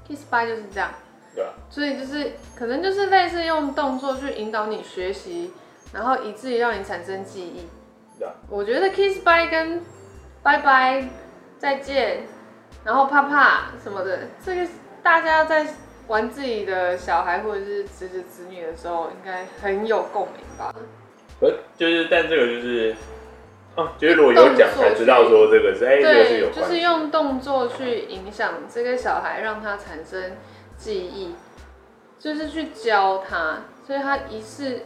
[0.06, 0.90] kiss bye 就是这样。
[1.34, 1.50] 对啊。
[1.68, 5.52] 所以就是可能就是类似用动作去引导你学习，
[5.92, 7.66] 然后以至于让你产生记忆。
[8.18, 8.34] 对啊。
[8.48, 9.82] 我觉得 kiss bye 跟
[10.42, 11.08] 拜拜
[11.58, 12.22] 再见，
[12.84, 14.68] 然后怕怕什么的，这个
[15.02, 15.66] 大家在
[16.06, 20.72] 玩自己的小孩或者是侄子侄女的时候，应该很有共鸣吧。
[21.76, 22.94] 就是，但这个就是，
[23.76, 26.50] 哦，就是如果有讲才知道说这个是，哎，这个是有。
[26.50, 30.36] 就是用动作去影响这个小孩，让他产生
[30.76, 31.34] 记忆，
[32.18, 34.82] 就是去教他，所以他一次，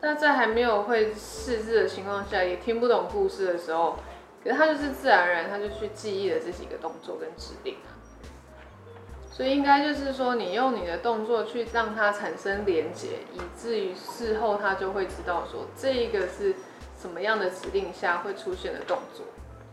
[0.00, 3.98] 他在还没有会识字的情况下，也听不懂故事的时候，
[4.42, 7.99] 可是他就是自然而然他就去记忆了这几个动作跟指令啊。
[9.40, 16.54] 所以应该就是说，你用你的动作去让它产生连结，以至于事后他就会知道说，这一个是
[17.00, 19.24] 什么样的指令下会出现的动作。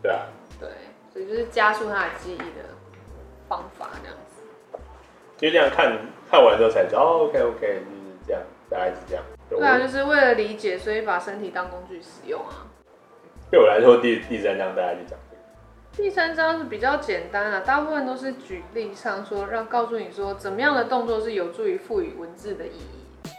[0.01, 0.21] 对啊。
[0.57, 0.69] 对，
[1.11, 2.63] 所以就是加速他的记忆的
[3.49, 4.79] 方法这样子。
[5.35, 5.99] 就这样看
[6.31, 9.23] 看完之后才知道，哦，OK OK，就是这样，大概是这样。
[9.49, 12.71] 对啊，就是为了理解，所以把身体当工具使用啊。
[13.51, 15.19] 对我来说，第第三章大家就讲。
[15.97, 23.31] 第三章是比较简单啊，大部分都是举例上说，让告诉你说怎么样的动作是有助于赋予文字的意义。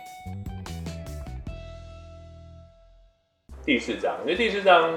[3.64, 4.92] 第四章，因为第四章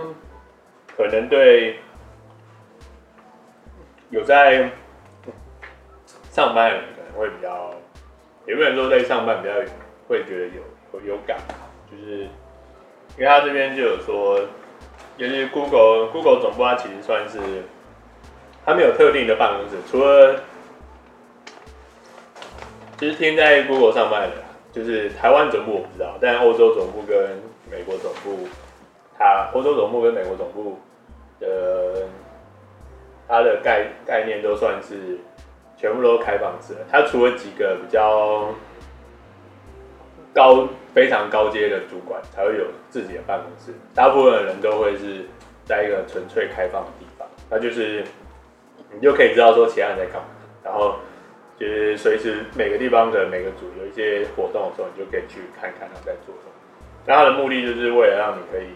[0.97, 1.79] 可能对
[4.09, 4.71] 有在
[6.31, 7.75] 上班的人可能会比较，
[8.47, 9.53] 有没有说在上班比较
[10.07, 11.37] 会觉得有有有感，
[11.91, 12.23] 就是
[13.15, 14.47] 因为他这边就有说。
[15.17, 17.37] 就是 Google Google 总部，它其实算是
[18.65, 20.41] 它没有特定的办公室，除了
[22.97, 24.37] 其实听在 Google 上班的，
[24.71, 27.39] 就是台湾总部我不知道，但欧洲总部跟
[27.69, 28.47] 美国总部，
[29.17, 30.79] 它欧洲总部跟美国总部
[31.39, 32.07] 的
[33.27, 35.19] 它的概概念都算是
[35.77, 38.53] 全部都开放式的，它除了几个比较
[40.33, 40.67] 高。
[40.93, 45.25] 非常高阶的主管才会有自己的办公室，大部分的人都会是
[45.63, 48.03] 在一个纯粹开放的地方，那就是
[48.93, 50.27] 你就可以知道说其他人在干嘛，
[50.63, 50.95] 然后
[51.57, 56.51] 就是随时每个地方的每个组有一些活动的时候，你就可以去看看他在做什么。
[57.05, 58.67] 那他的目的就是为了让你可以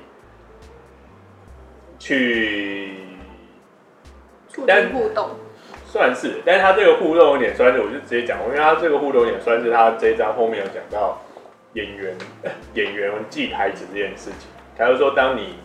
[2.00, 2.92] 去
[4.48, 5.32] 促进互动，
[5.86, 11.20] 算是，但是他这个互动有点算是，我就直接讲，因为他这个互动有点算是他这一章后面有讲到。
[11.76, 12.16] 演员
[12.74, 15.56] 演员记台词这件事情，他就说，当你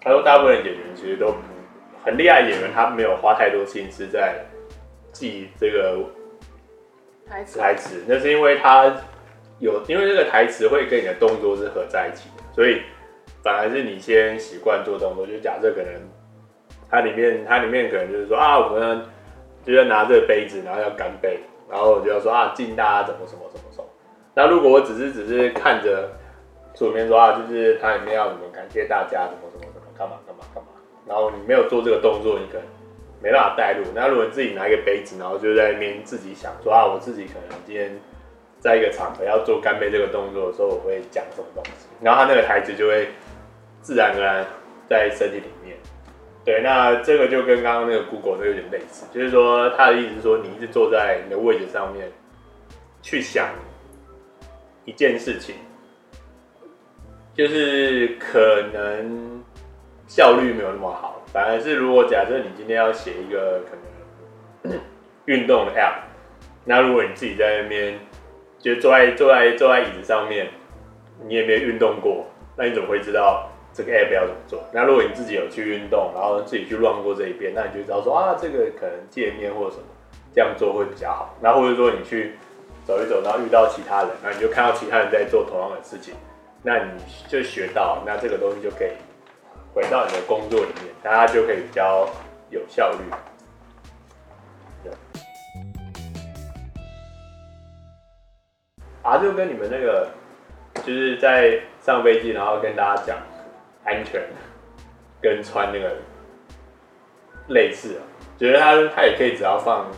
[0.00, 1.34] 他说，大部分演员其实都
[2.04, 4.44] 很厉害，演员他没有花太多心思在
[5.12, 5.98] 记这个
[7.28, 8.84] 台词，台词那是因为他
[9.58, 12.82] 有，因为这个台词会跟你的动作是合在一起的，所以
[13.42, 15.26] 反而是你先习惯做动作。
[15.26, 15.92] 就假设可能
[16.88, 19.04] 它里面它里面可能就是说啊，我们
[19.64, 23.85] 就要拿这个杯子，然后要干杯，然后我就要说啊，敬大家怎么什么什么什么。
[24.38, 26.10] 那如果我只是只是看着
[26.74, 30.68] 书里面说啊，就是它里面要怎么感谢大家，怎么怎么怎么干嘛干嘛干嘛，
[31.08, 32.62] 然后你没有做这个动作，你可能
[33.22, 33.86] 没办法带入。
[33.94, 37.98] 那如果自己拿一个杯子，然后就在那边自己想说啊，我自己可能今天
[38.60, 43.08] 在一个场合要做干杯这个动作的时候，我会讲什么东西，然后他那个台词就会
[43.80, 44.46] 自然而然
[44.86, 45.78] 在身体里面。
[46.44, 52.12] 对，那这个就跟刚刚那个 Google 那有点类似，就是说他的意思是说，你一直坐在你的位置上面
[53.00, 53.48] 去想。
[54.86, 55.56] 一件事情，
[57.34, 59.42] 就是可能
[60.06, 63.76] 效率没有那么好，反而是如果假设你今天要写一个可
[64.70, 64.78] 能
[65.26, 66.04] 运动的 App，
[66.64, 67.98] 那如果你自己在那边
[68.60, 70.50] 就坐在坐在坐在椅子上面，
[71.26, 72.26] 你也没有运动过，
[72.56, 74.62] 那你怎么会知道这个 App 要怎么做？
[74.72, 79.82] 那如果你自己有去运动，然后自己去乱过这一遍，那你就知道说啊，这个可能界面或者什么
[80.32, 81.36] 这样做会比较好。
[81.42, 82.36] 那或者说你去。
[82.86, 86.14] 走一走，然后遇到其他人，那你就看到其他人在做同样的事情，
[86.62, 86.92] 那你
[87.26, 88.92] 就学到，那这个东西就可以
[89.74, 92.08] 回到你的工作里面，大家就可以比较
[92.50, 92.98] 有效率。
[99.02, 100.08] 啊，就跟你们那个，
[100.84, 103.16] 就是在上飞机，然后跟大家讲
[103.84, 104.22] 安全，
[105.20, 105.96] 跟穿那个
[107.48, 108.02] 类似啊，
[108.38, 109.90] 觉得他他也可以只要放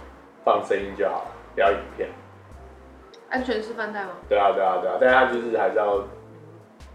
[0.44, 2.08] 放声音就好了，不要影片。
[3.30, 4.12] 安全示范带吗？
[4.28, 6.02] 对啊，对啊，对啊，但是他就是还是要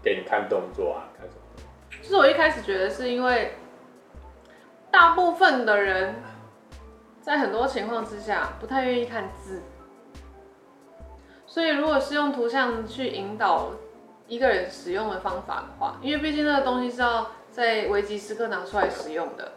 [0.02, 1.40] 给你看动作啊，看什么。
[2.02, 3.52] 其实我一开始觉得是因为
[4.90, 6.16] 大部分的人
[7.20, 9.62] 在很多情况之下不太愿意看字，
[11.46, 13.70] 所以如果是用图像去引导
[14.26, 19.52] 一个人使用的方法的话，因为毕竟那个东西是要在危急时刻拿出来使用的。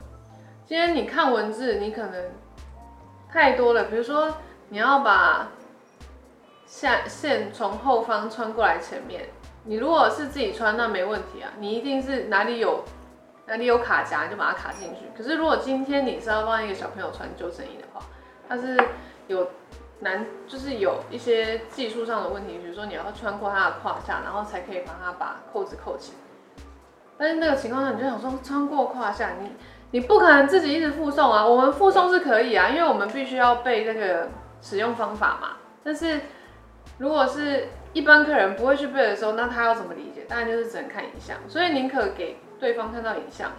[0.66, 2.26] 今天你看文字，你可能
[3.32, 4.38] 太多了，比如说
[4.70, 5.48] 你要把。
[6.68, 9.30] 下线从后方穿过来前面，
[9.64, 11.54] 你如果是自己穿，那没问题啊。
[11.60, 12.84] 你一定是哪里有
[13.48, 15.06] 哪里有卡夹，就把它卡进去。
[15.18, 18.06] 可是如果今天你是要帮一个小朋友穿救生衣的话，
[18.48, 18.78] 它是
[19.28, 19.50] 有
[20.02, 26.14] 难，就是有一些技术上的问题，比如说你要穿过他的胯下，然后才可以帮他把扣子扣起。
[27.18, 29.52] 但是那个情况下，你就想说穿过胯下，你
[29.92, 31.48] 你不可能自己一直附送啊。
[31.48, 34.28] 我们附送是可以啊，因为我们必须要背那个
[34.62, 35.58] 使用方法嘛。
[35.84, 36.20] 但是
[36.98, 40.26] 如果是一般客人不会去背的时候，那他要怎么理解？
[40.28, 43.52] 当然就是只能看影像，所以宁可给对方看到影像，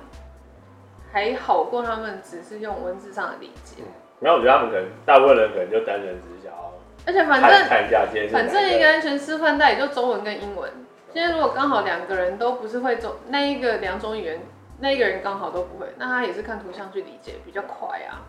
[1.12, 3.82] 还好过他们只是用文字上的理解。
[4.20, 6.72] 然后我觉得他们可能大部分人可能就单纯只是想要，
[7.06, 10.70] 而且反正看一下今天反正一个安全示范带也就中文跟英文。
[11.12, 14.40] 今天如果刚好两个人都不是会中那一个两种语言，
[14.80, 18.26] 那一个人刚好都不会，那他也是看图像去理解比较快啊。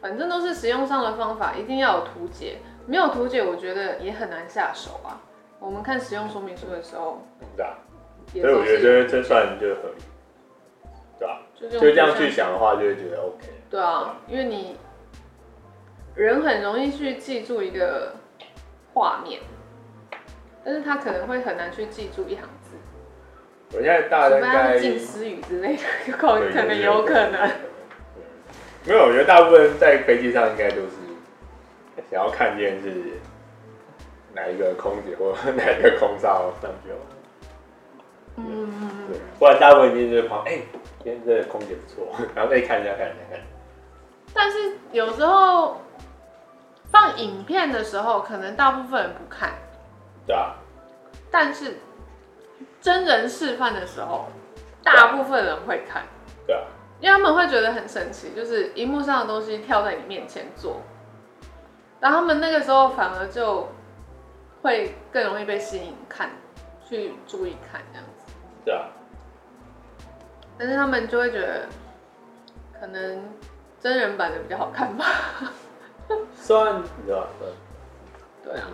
[0.00, 2.58] 反正都是使用上的方法，一定要有图解，
[2.90, 5.22] 没有图解我觉得也很难下手啊。
[5.60, 7.22] 我们看使用说明书的时候，
[7.56, 7.78] 对啊，
[8.32, 10.02] 所以我觉得这这算就合理，
[11.20, 11.42] 对吧？
[11.56, 13.46] 就这样去想的话，就会觉得 OK。
[13.70, 14.76] 对啊，因为你
[16.16, 18.12] 人很容易去记住一个
[18.92, 19.40] 画面。
[20.64, 22.76] 但是他可能会很难去记住一行字。
[23.74, 27.50] 我现在大概近思语之类的，有可能有可能。
[28.84, 30.99] 没有，我觉得大部分在飞机上应该都是
[32.10, 33.18] 想要看见是
[34.34, 36.96] 哪一个空姐或 哪一个空少上去了。
[38.36, 40.60] 嗯嗯对，不然大部分就是旁哎，
[41.02, 43.40] 今天这个空姐不错， 然后再看一下看一下看。
[44.32, 45.80] 但是有时候
[46.90, 49.52] 放影片的时候，可能大部分人不看。
[50.26, 50.54] 对啊，
[51.30, 51.78] 但是
[52.80, 54.26] 真人示范的时候，
[54.82, 56.04] 大部分人会看。
[56.46, 56.62] 对啊，
[57.00, 60.80] 因为他们会觉得很神奇，就是荧幕上的东西跳在你面前做，
[62.00, 63.68] 然后他们那个时候反而就
[64.62, 66.30] 会更容易被吸引看，
[66.82, 68.32] 去注意看这样子。
[68.64, 68.88] 对啊，
[70.58, 71.66] 但是他们就会觉得，
[72.78, 73.28] 可能
[73.78, 75.04] 真人版的比较好看吧。
[76.34, 77.26] 算，对吧？
[78.42, 78.66] 对啊。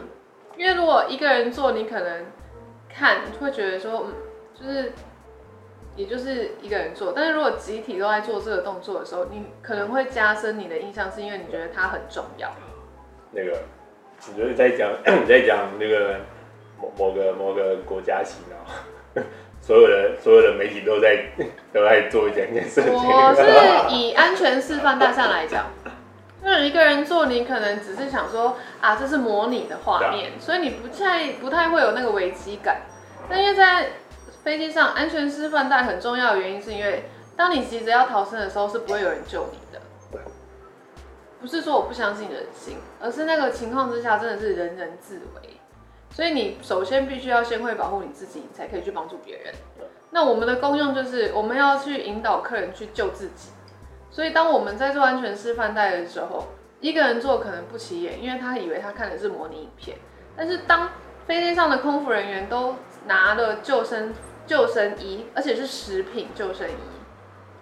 [0.57, 2.27] 因为如果一个人做，你可能
[2.89, 4.15] 看会觉得说，嗯，
[4.55, 4.93] 就是，
[5.97, 7.13] 也就是一个人做。
[7.13, 12.51] 但是如果集体都在做这个动作的时候，你可能会加深你的印象，是因为你觉得它很重要。
[13.33, 13.59] 那个，
[14.29, 14.91] 你就是在讲
[15.23, 16.21] 你在讲那个
[16.81, 19.23] 某某个某个国家洗脑，
[19.61, 21.27] 所有的所有的媒体都在
[21.73, 22.93] 都在做一件件事情。
[22.93, 25.67] 我是以安全示范大项来讲。
[26.45, 32.83] 就是一个人做，你可能只是想说啊，这是模拟的画面，所以你不太不太会有那个危机感。
[33.29, 33.89] 但因为在
[34.45, 39.66] 飞机上，安全示范带很重要的原因，是因为当你急着要逃生的时候，是不会有人救你的。
[41.47, 45.61] 不是说我不相信人性，而是那个情况之下，真的是人人自危。
[46.11, 49.55] 所以你首先必须要先会保护你自己，你才可以去帮助别人。
[50.11, 53.51] 那我们的功用就是，我们要去引导客人去救自己。
[54.11, 56.47] 所以，当我们在做安全示范带的时候，
[56.81, 59.97] 一个人做可能不起眼，因为他以为他看的是模拟影片。
[60.37, 60.91] 但是，当
[61.29, 62.75] 飞机上的空服人员都
[63.07, 64.13] 拿了救生
[64.49, 66.75] 救生衣，而且是食品救生衣，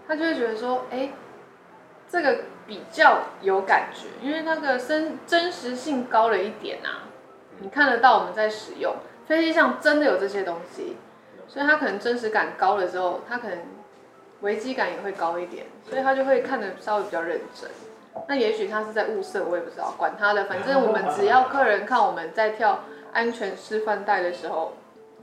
[0.08, 1.12] 他就会觉得说：“哎，
[2.08, 7.08] 这个比较有感觉，因为那个真真实性高了一点啊。
[7.60, 8.96] 你看得到我们在使用
[9.26, 10.96] 飞机上真的有这些东西，
[11.46, 13.58] 所以他可能真实感高了之后，他可能。”
[14.40, 17.70] 危机感也会高一点，所以他就会看得稍微比较认真。
[18.28, 22.80] 那也许他是在物色，我也不知道，管他的，反正我们只要客人看我们在跳
[23.14, 24.74] 安全示范带的时候，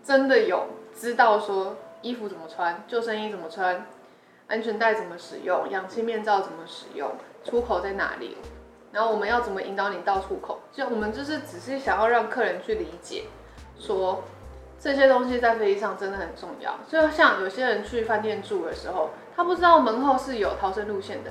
[0.03, 3.85] 真的有知道说衣服怎么穿，救生衣怎么穿，
[4.47, 7.11] 安全带怎么使用，氧气面罩怎么使用，
[7.43, 8.37] 出口在哪里，
[8.91, 13.23] 然后我们要怎么引导你到出口，就我们就是只是想要让客人去理解，
[13.77, 14.23] 说。
[14.83, 21.29] 这些东西在飞机上真的很重要，就像有些人去饭店住的时候，他不知道门后是有逃生路线的，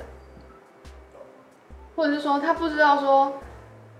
[1.97, 3.33] 或者是说他不知道说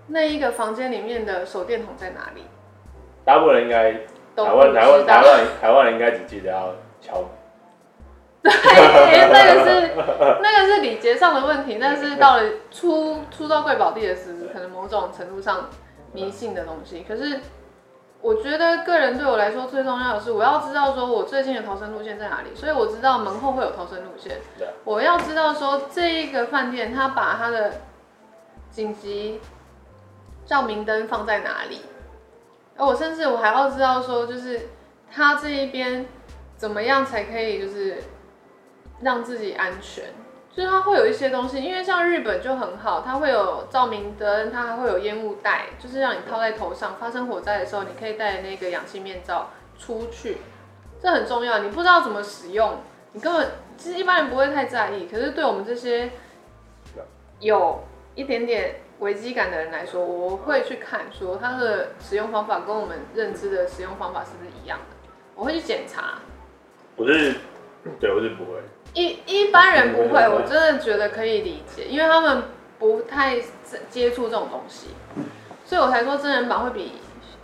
[0.06, 2.44] 那一个房间里面的手电筒在哪里。
[3.26, 3.92] 大部分人应该
[4.42, 7.28] 台湾台湾台湾台湾人应该只记得要敲门。
[8.50, 9.90] 对，那个是
[10.42, 15.68] 那个是礼节上的问题，但是到了出出到贵宝地的时候，可能某种程度上
[16.12, 17.40] 迷信的东西，可是。
[18.24, 24.36] 我觉得个人对我来说最重要的是，我要知道说我最近的逃生路线在哪里，所以我知道门后会有逃生路线。
[24.84, 27.72] 我要知道说这一个饭店它把它的
[28.70, 29.40] 紧急
[30.46, 31.80] 照明灯放在哪里，
[32.76, 34.68] 而我甚至我还要知道说，就是
[35.12, 36.06] 他这一边
[36.56, 37.96] 怎么样才可以就是
[39.02, 40.04] 让自己安全。
[40.54, 49.48] 就是它会有一些东西，因为像日本就很好，它会有照明灯，它还会有烟雾袋，就是让你套在头上，发生火灾的时候，你可以戴那个氧气面罩
[49.78, 50.36] 出去，
[51.00, 51.60] 这很重要。
[51.60, 52.80] 你不知道怎么使用，
[53.12, 56.10] 你根本其实一般人不会太在意，可是对我们这些
[57.40, 57.82] 有
[58.14, 64.96] 一点点危机感的人来说，我会去看说它的使用方法跟我们认知的使用方法是不是一样的，
[65.34, 66.18] 我会去检查。
[66.96, 67.36] 我是
[67.98, 68.60] 对，我是不会。
[68.94, 72.42] 一一般人不会，我真的觉得可以理解，因为他们
[72.78, 73.40] 不太
[73.88, 74.88] 接触这种东西，
[75.64, 76.92] 所以我才说真人版会比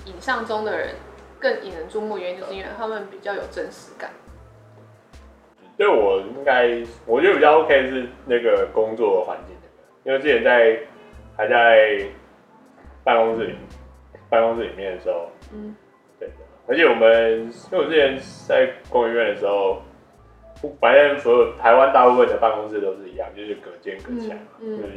[0.05, 0.95] 影像中的人
[1.39, 4.11] 更引人注目，原因就是因为他们比较有真实感。
[5.77, 9.57] 对我应该我觉得比较 OK 是那个工作的环境，
[10.05, 10.77] 因为之前在
[11.37, 12.05] 还在
[13.05, 13.55] 办公室里
[14.29, 15.75] 办公室里面的时候，嗯，
[16.19, 16.29] 对，
[16.67, 19.81] 而且我们因为我之前在工研院的时候，
[20.81, 24.93] 反正所有台湾大部分的办公室都是一样，就是隔间隔墙，嗯，就是，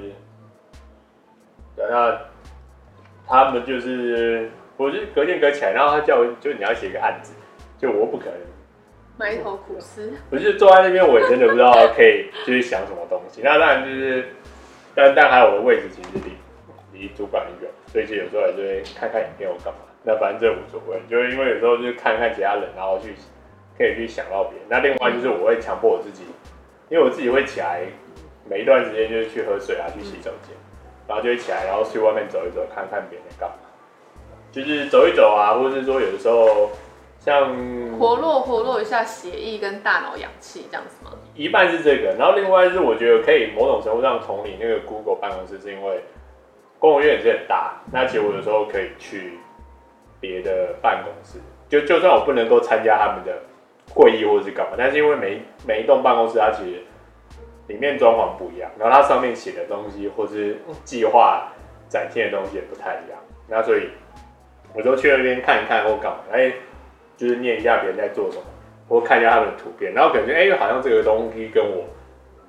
[1.76, 2.20] 对，那
[3.28, 7.34] 他们就是我就隔间隔起来，然后他叫我就你要写一个案子，
[7.78, 8.36] 就我不可能。
[9.18, 13.41] 埋头苦思，不是坐在那边，我也真的不知道可以就是想什么东西。
[13.43, 14.26] 那当然就是，
[14.95, 19.80] 但但还有我的位置其实离离主管很远，所以其实有时候也就会看看影片或干嘛。
[20.03, 23.14] 那反正这无所谓，就是因为有时候就是看看其他人，然后去
[23.78, 24.68] 可以去想到别人。
[24.70, 26.24] 那另外就是我会强迫我自己，
[26.90, 27.84] 因为我自己会起来，
[28.50, 30.56] 每一段时间就是去喝水啊，去洗手间，
[31.08, 33.56] 然后就会起来，然后去外面走一走，看看别人干嘛，
[34.52, 36.70] 就是走一走啊，或者是说有的时候。
[37.24, 37.56] 像
[38.00, 41.12] 活络活络一下血液跟大脑氧气这样子吗？
[41.36, 46.04] 一半是这个，然后另外是我觉得可以某种程度上同理那个 Google 办公室，是因为
[46.80, 49.38] 工研院也是很大，那其实我有时候可以去
[50.20, 51.38] 别的办公室，
[51.70, 53.38] 就就算我不能够参加他们的
[53.94, 56.82] 会议或者是干嘛，但是因为每每一栋办公室它其实
[57.68, 61.52] 里面装潢不一样，然后它上面写的东西或是计划
[61.89, 63.89] 展现的东西也不太一样，那所以
[64.74, 66.52] 我就去那边看一看或干嘛，哎。
[67.18, 68.44] 就是念一下别人在做什么，
[68.89, 71.86] 或看一下他们的图片，然后感觉哎，好像这个东西跟我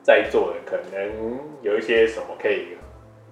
[0.03, 2.69] 在做的可能有一些什么可以，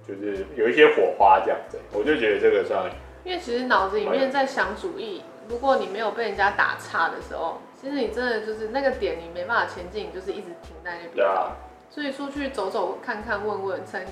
[0.06, 2.90] 就是有一些火花这样子，我就觉得这个算。
[3.24, 11.10] 因为其实脑子里面在想主意，如果你没有被人家打岔的时候，其实你真的就是那个点你没办法前进，你就是一直停在那边。
[11.14, 11.52] 对啊。
[11.88, 14.04] 所以出去走走看看问问，趁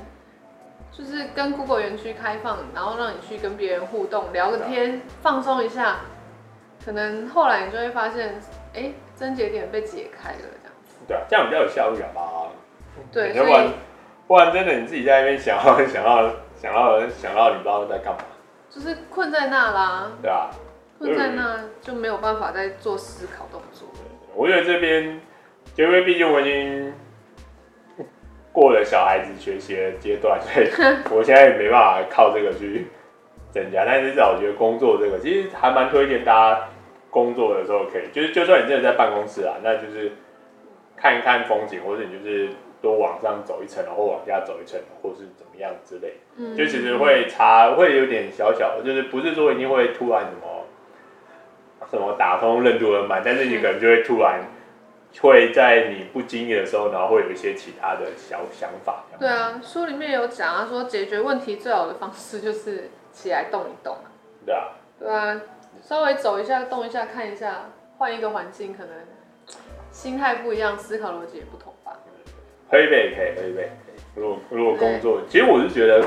[0.90, 5.98] 就是跟 Google 园区开放，然后让你去跟别人互动，聊个天，放松一下。
[6.84, 8.40] 可能后来你就会发现，
[8.72, 10.96] 哎、欸，症结点被解开了，这样子。
[11.06, 12.48] 对啊，这样比较有效率吧？
[13.12, 13.68] 对，要不然
[14.26, 18.20] 不然真的你自己在那边想要想要想要想要，你不知道在干嘛。
[18.70, 20.10] 就是困在那啦。
[20.22, 20.50] 对啊。
[20.98, 23.88] 困在那就没有办法再做思考动作。
[24.34, 25.20] 我觉得这边，
[25.74, 26.92] 就因为毕竟我已经
[28.52, 30.66] 过了小孩子学习的阶段，所以
[31.16, 32.86] 我现在也没办法靠这个去
[33.50, 33.84] 增加。
[33.84, 36.68] 但是至少我觉得工作这个，其实还蛮推荐大家。
[37.10, 40.12] 工作的时候可以，就是就算你真的在办公室啊，那就是
[40.94, 42.50] 看一看风景，或者你就是
[42.82, 50.57] 多往上走一层，然后往下走一层，或是怎么样之类，嗯，就其实会差，会有点小小的，就是不是说一定会突然什么
[51.90, 54.40] 什么打通任督二脉，但是你可能就会突然
[55.20, 59.04] 会在你不经意的时候，然后会有一些其他的小想法。
[59.18, 63.96] 对啊，书里面有讲啊，说解决问题最好的方式就是起来动一动。
[64.44, 64.68] 对啊。
[64.98, 65.40] 对啊。
[65.80, 68.92] 稍微走一下，动一下，看一下，换一个环境，可能
[69.92, 71.92] 心态不一样，思考逻辑也不同吧。
[72.68, 73.70] 喝一杯可以，喝一杯。
[74.16, 76.04] 如果如果工作，其实我是觉得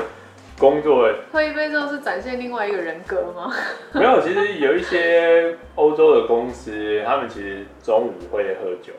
[0.62, 3.52] 工作喝一杯之后是展现另外一个人格吗？
[3.92, 8.92] 没有，其实有一些欧洲的公司，他们其实中午会喝酒，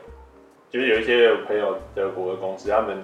[0.68, 3.02] 就是有一些朋友德国的公司，他们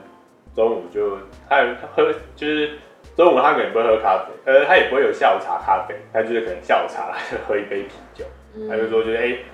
[0.54, 1.16] 中午就
[1.48, 2.72] 他喝就是。
[3.16, 9.44] 中午他可能不会喝咖啡，呃，他也不会有下午茶咖啡，他就是可能下午茶就喝一杯啤酒，嗯、他就说就是哎、欸，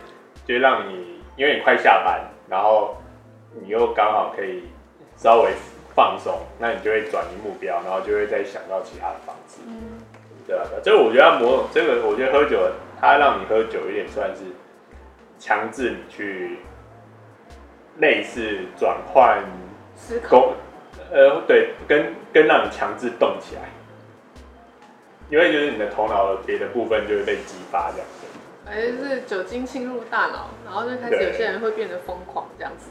[0.46, 2.96] 就让你因为你快下班，然后
[3.60, 4.64] 你又刚好可以
[5.16, 5.50] 稍微
[5.96, 9.98] 放松，那你就会转移目标，然后就会再想到其他的方式，嗯，
[10.46, 10.62] 对啊？
[10.84, 12.70] 这个我觉得他某种这个，我觉得喝酒，
[13.00, 14.42] 它让你喝酒有点算是
[15.38, 16.58] 强制你去
[17.98, 19.42] 类似转换
[19.94, 20.52] 思考。
[21.10, 23.62] 呃，对，跟跟让你强制动起来，
[25.30, 28.26] 因为就是你的头脑别的部分就会被激发这样子。
[28.68, 32.90] 哎，是酒精侵入大脑，然后就开始有些人会变得疯狂这样子。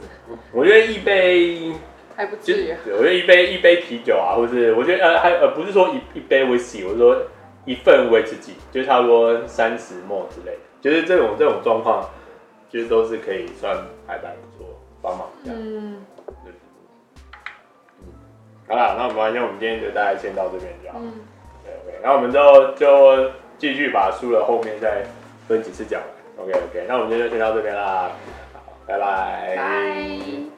[0.53, 1.74] 我觉得一杯
[2.16, 2.74] 还不至于。
[2.91, 7.22] 我觉得一杯一杯啤酒啊，或是我觉得呃还呃不是说一一杯威士忌，我是说
[7.66, 12.09] 一份威士忌，就是差不多三十 ml 之类的，就是这种这种状况，
[12.72, 13.76] 其实都是可以算
[14.07, 14.68] 还蛮不错
[15.01, 15.59] 帮忙这样。
[15.59, 16.05] 嗯。
[18.68, 20.97] 好了，那我们完，那我们今天就大概先到这边就好。
[20.99, 21.13] 嗯，
[21.63, 25.03] 对，OK，那我们就就继续把书的后面再
[25.47, 26.01] 分几次讲。
[26.38, 28.09] OK，OK，okay, okay, 那我们今天就先到这边啦。
[28.53, 29.53] 好，拜拜。
[29.55, 30.55] 拜。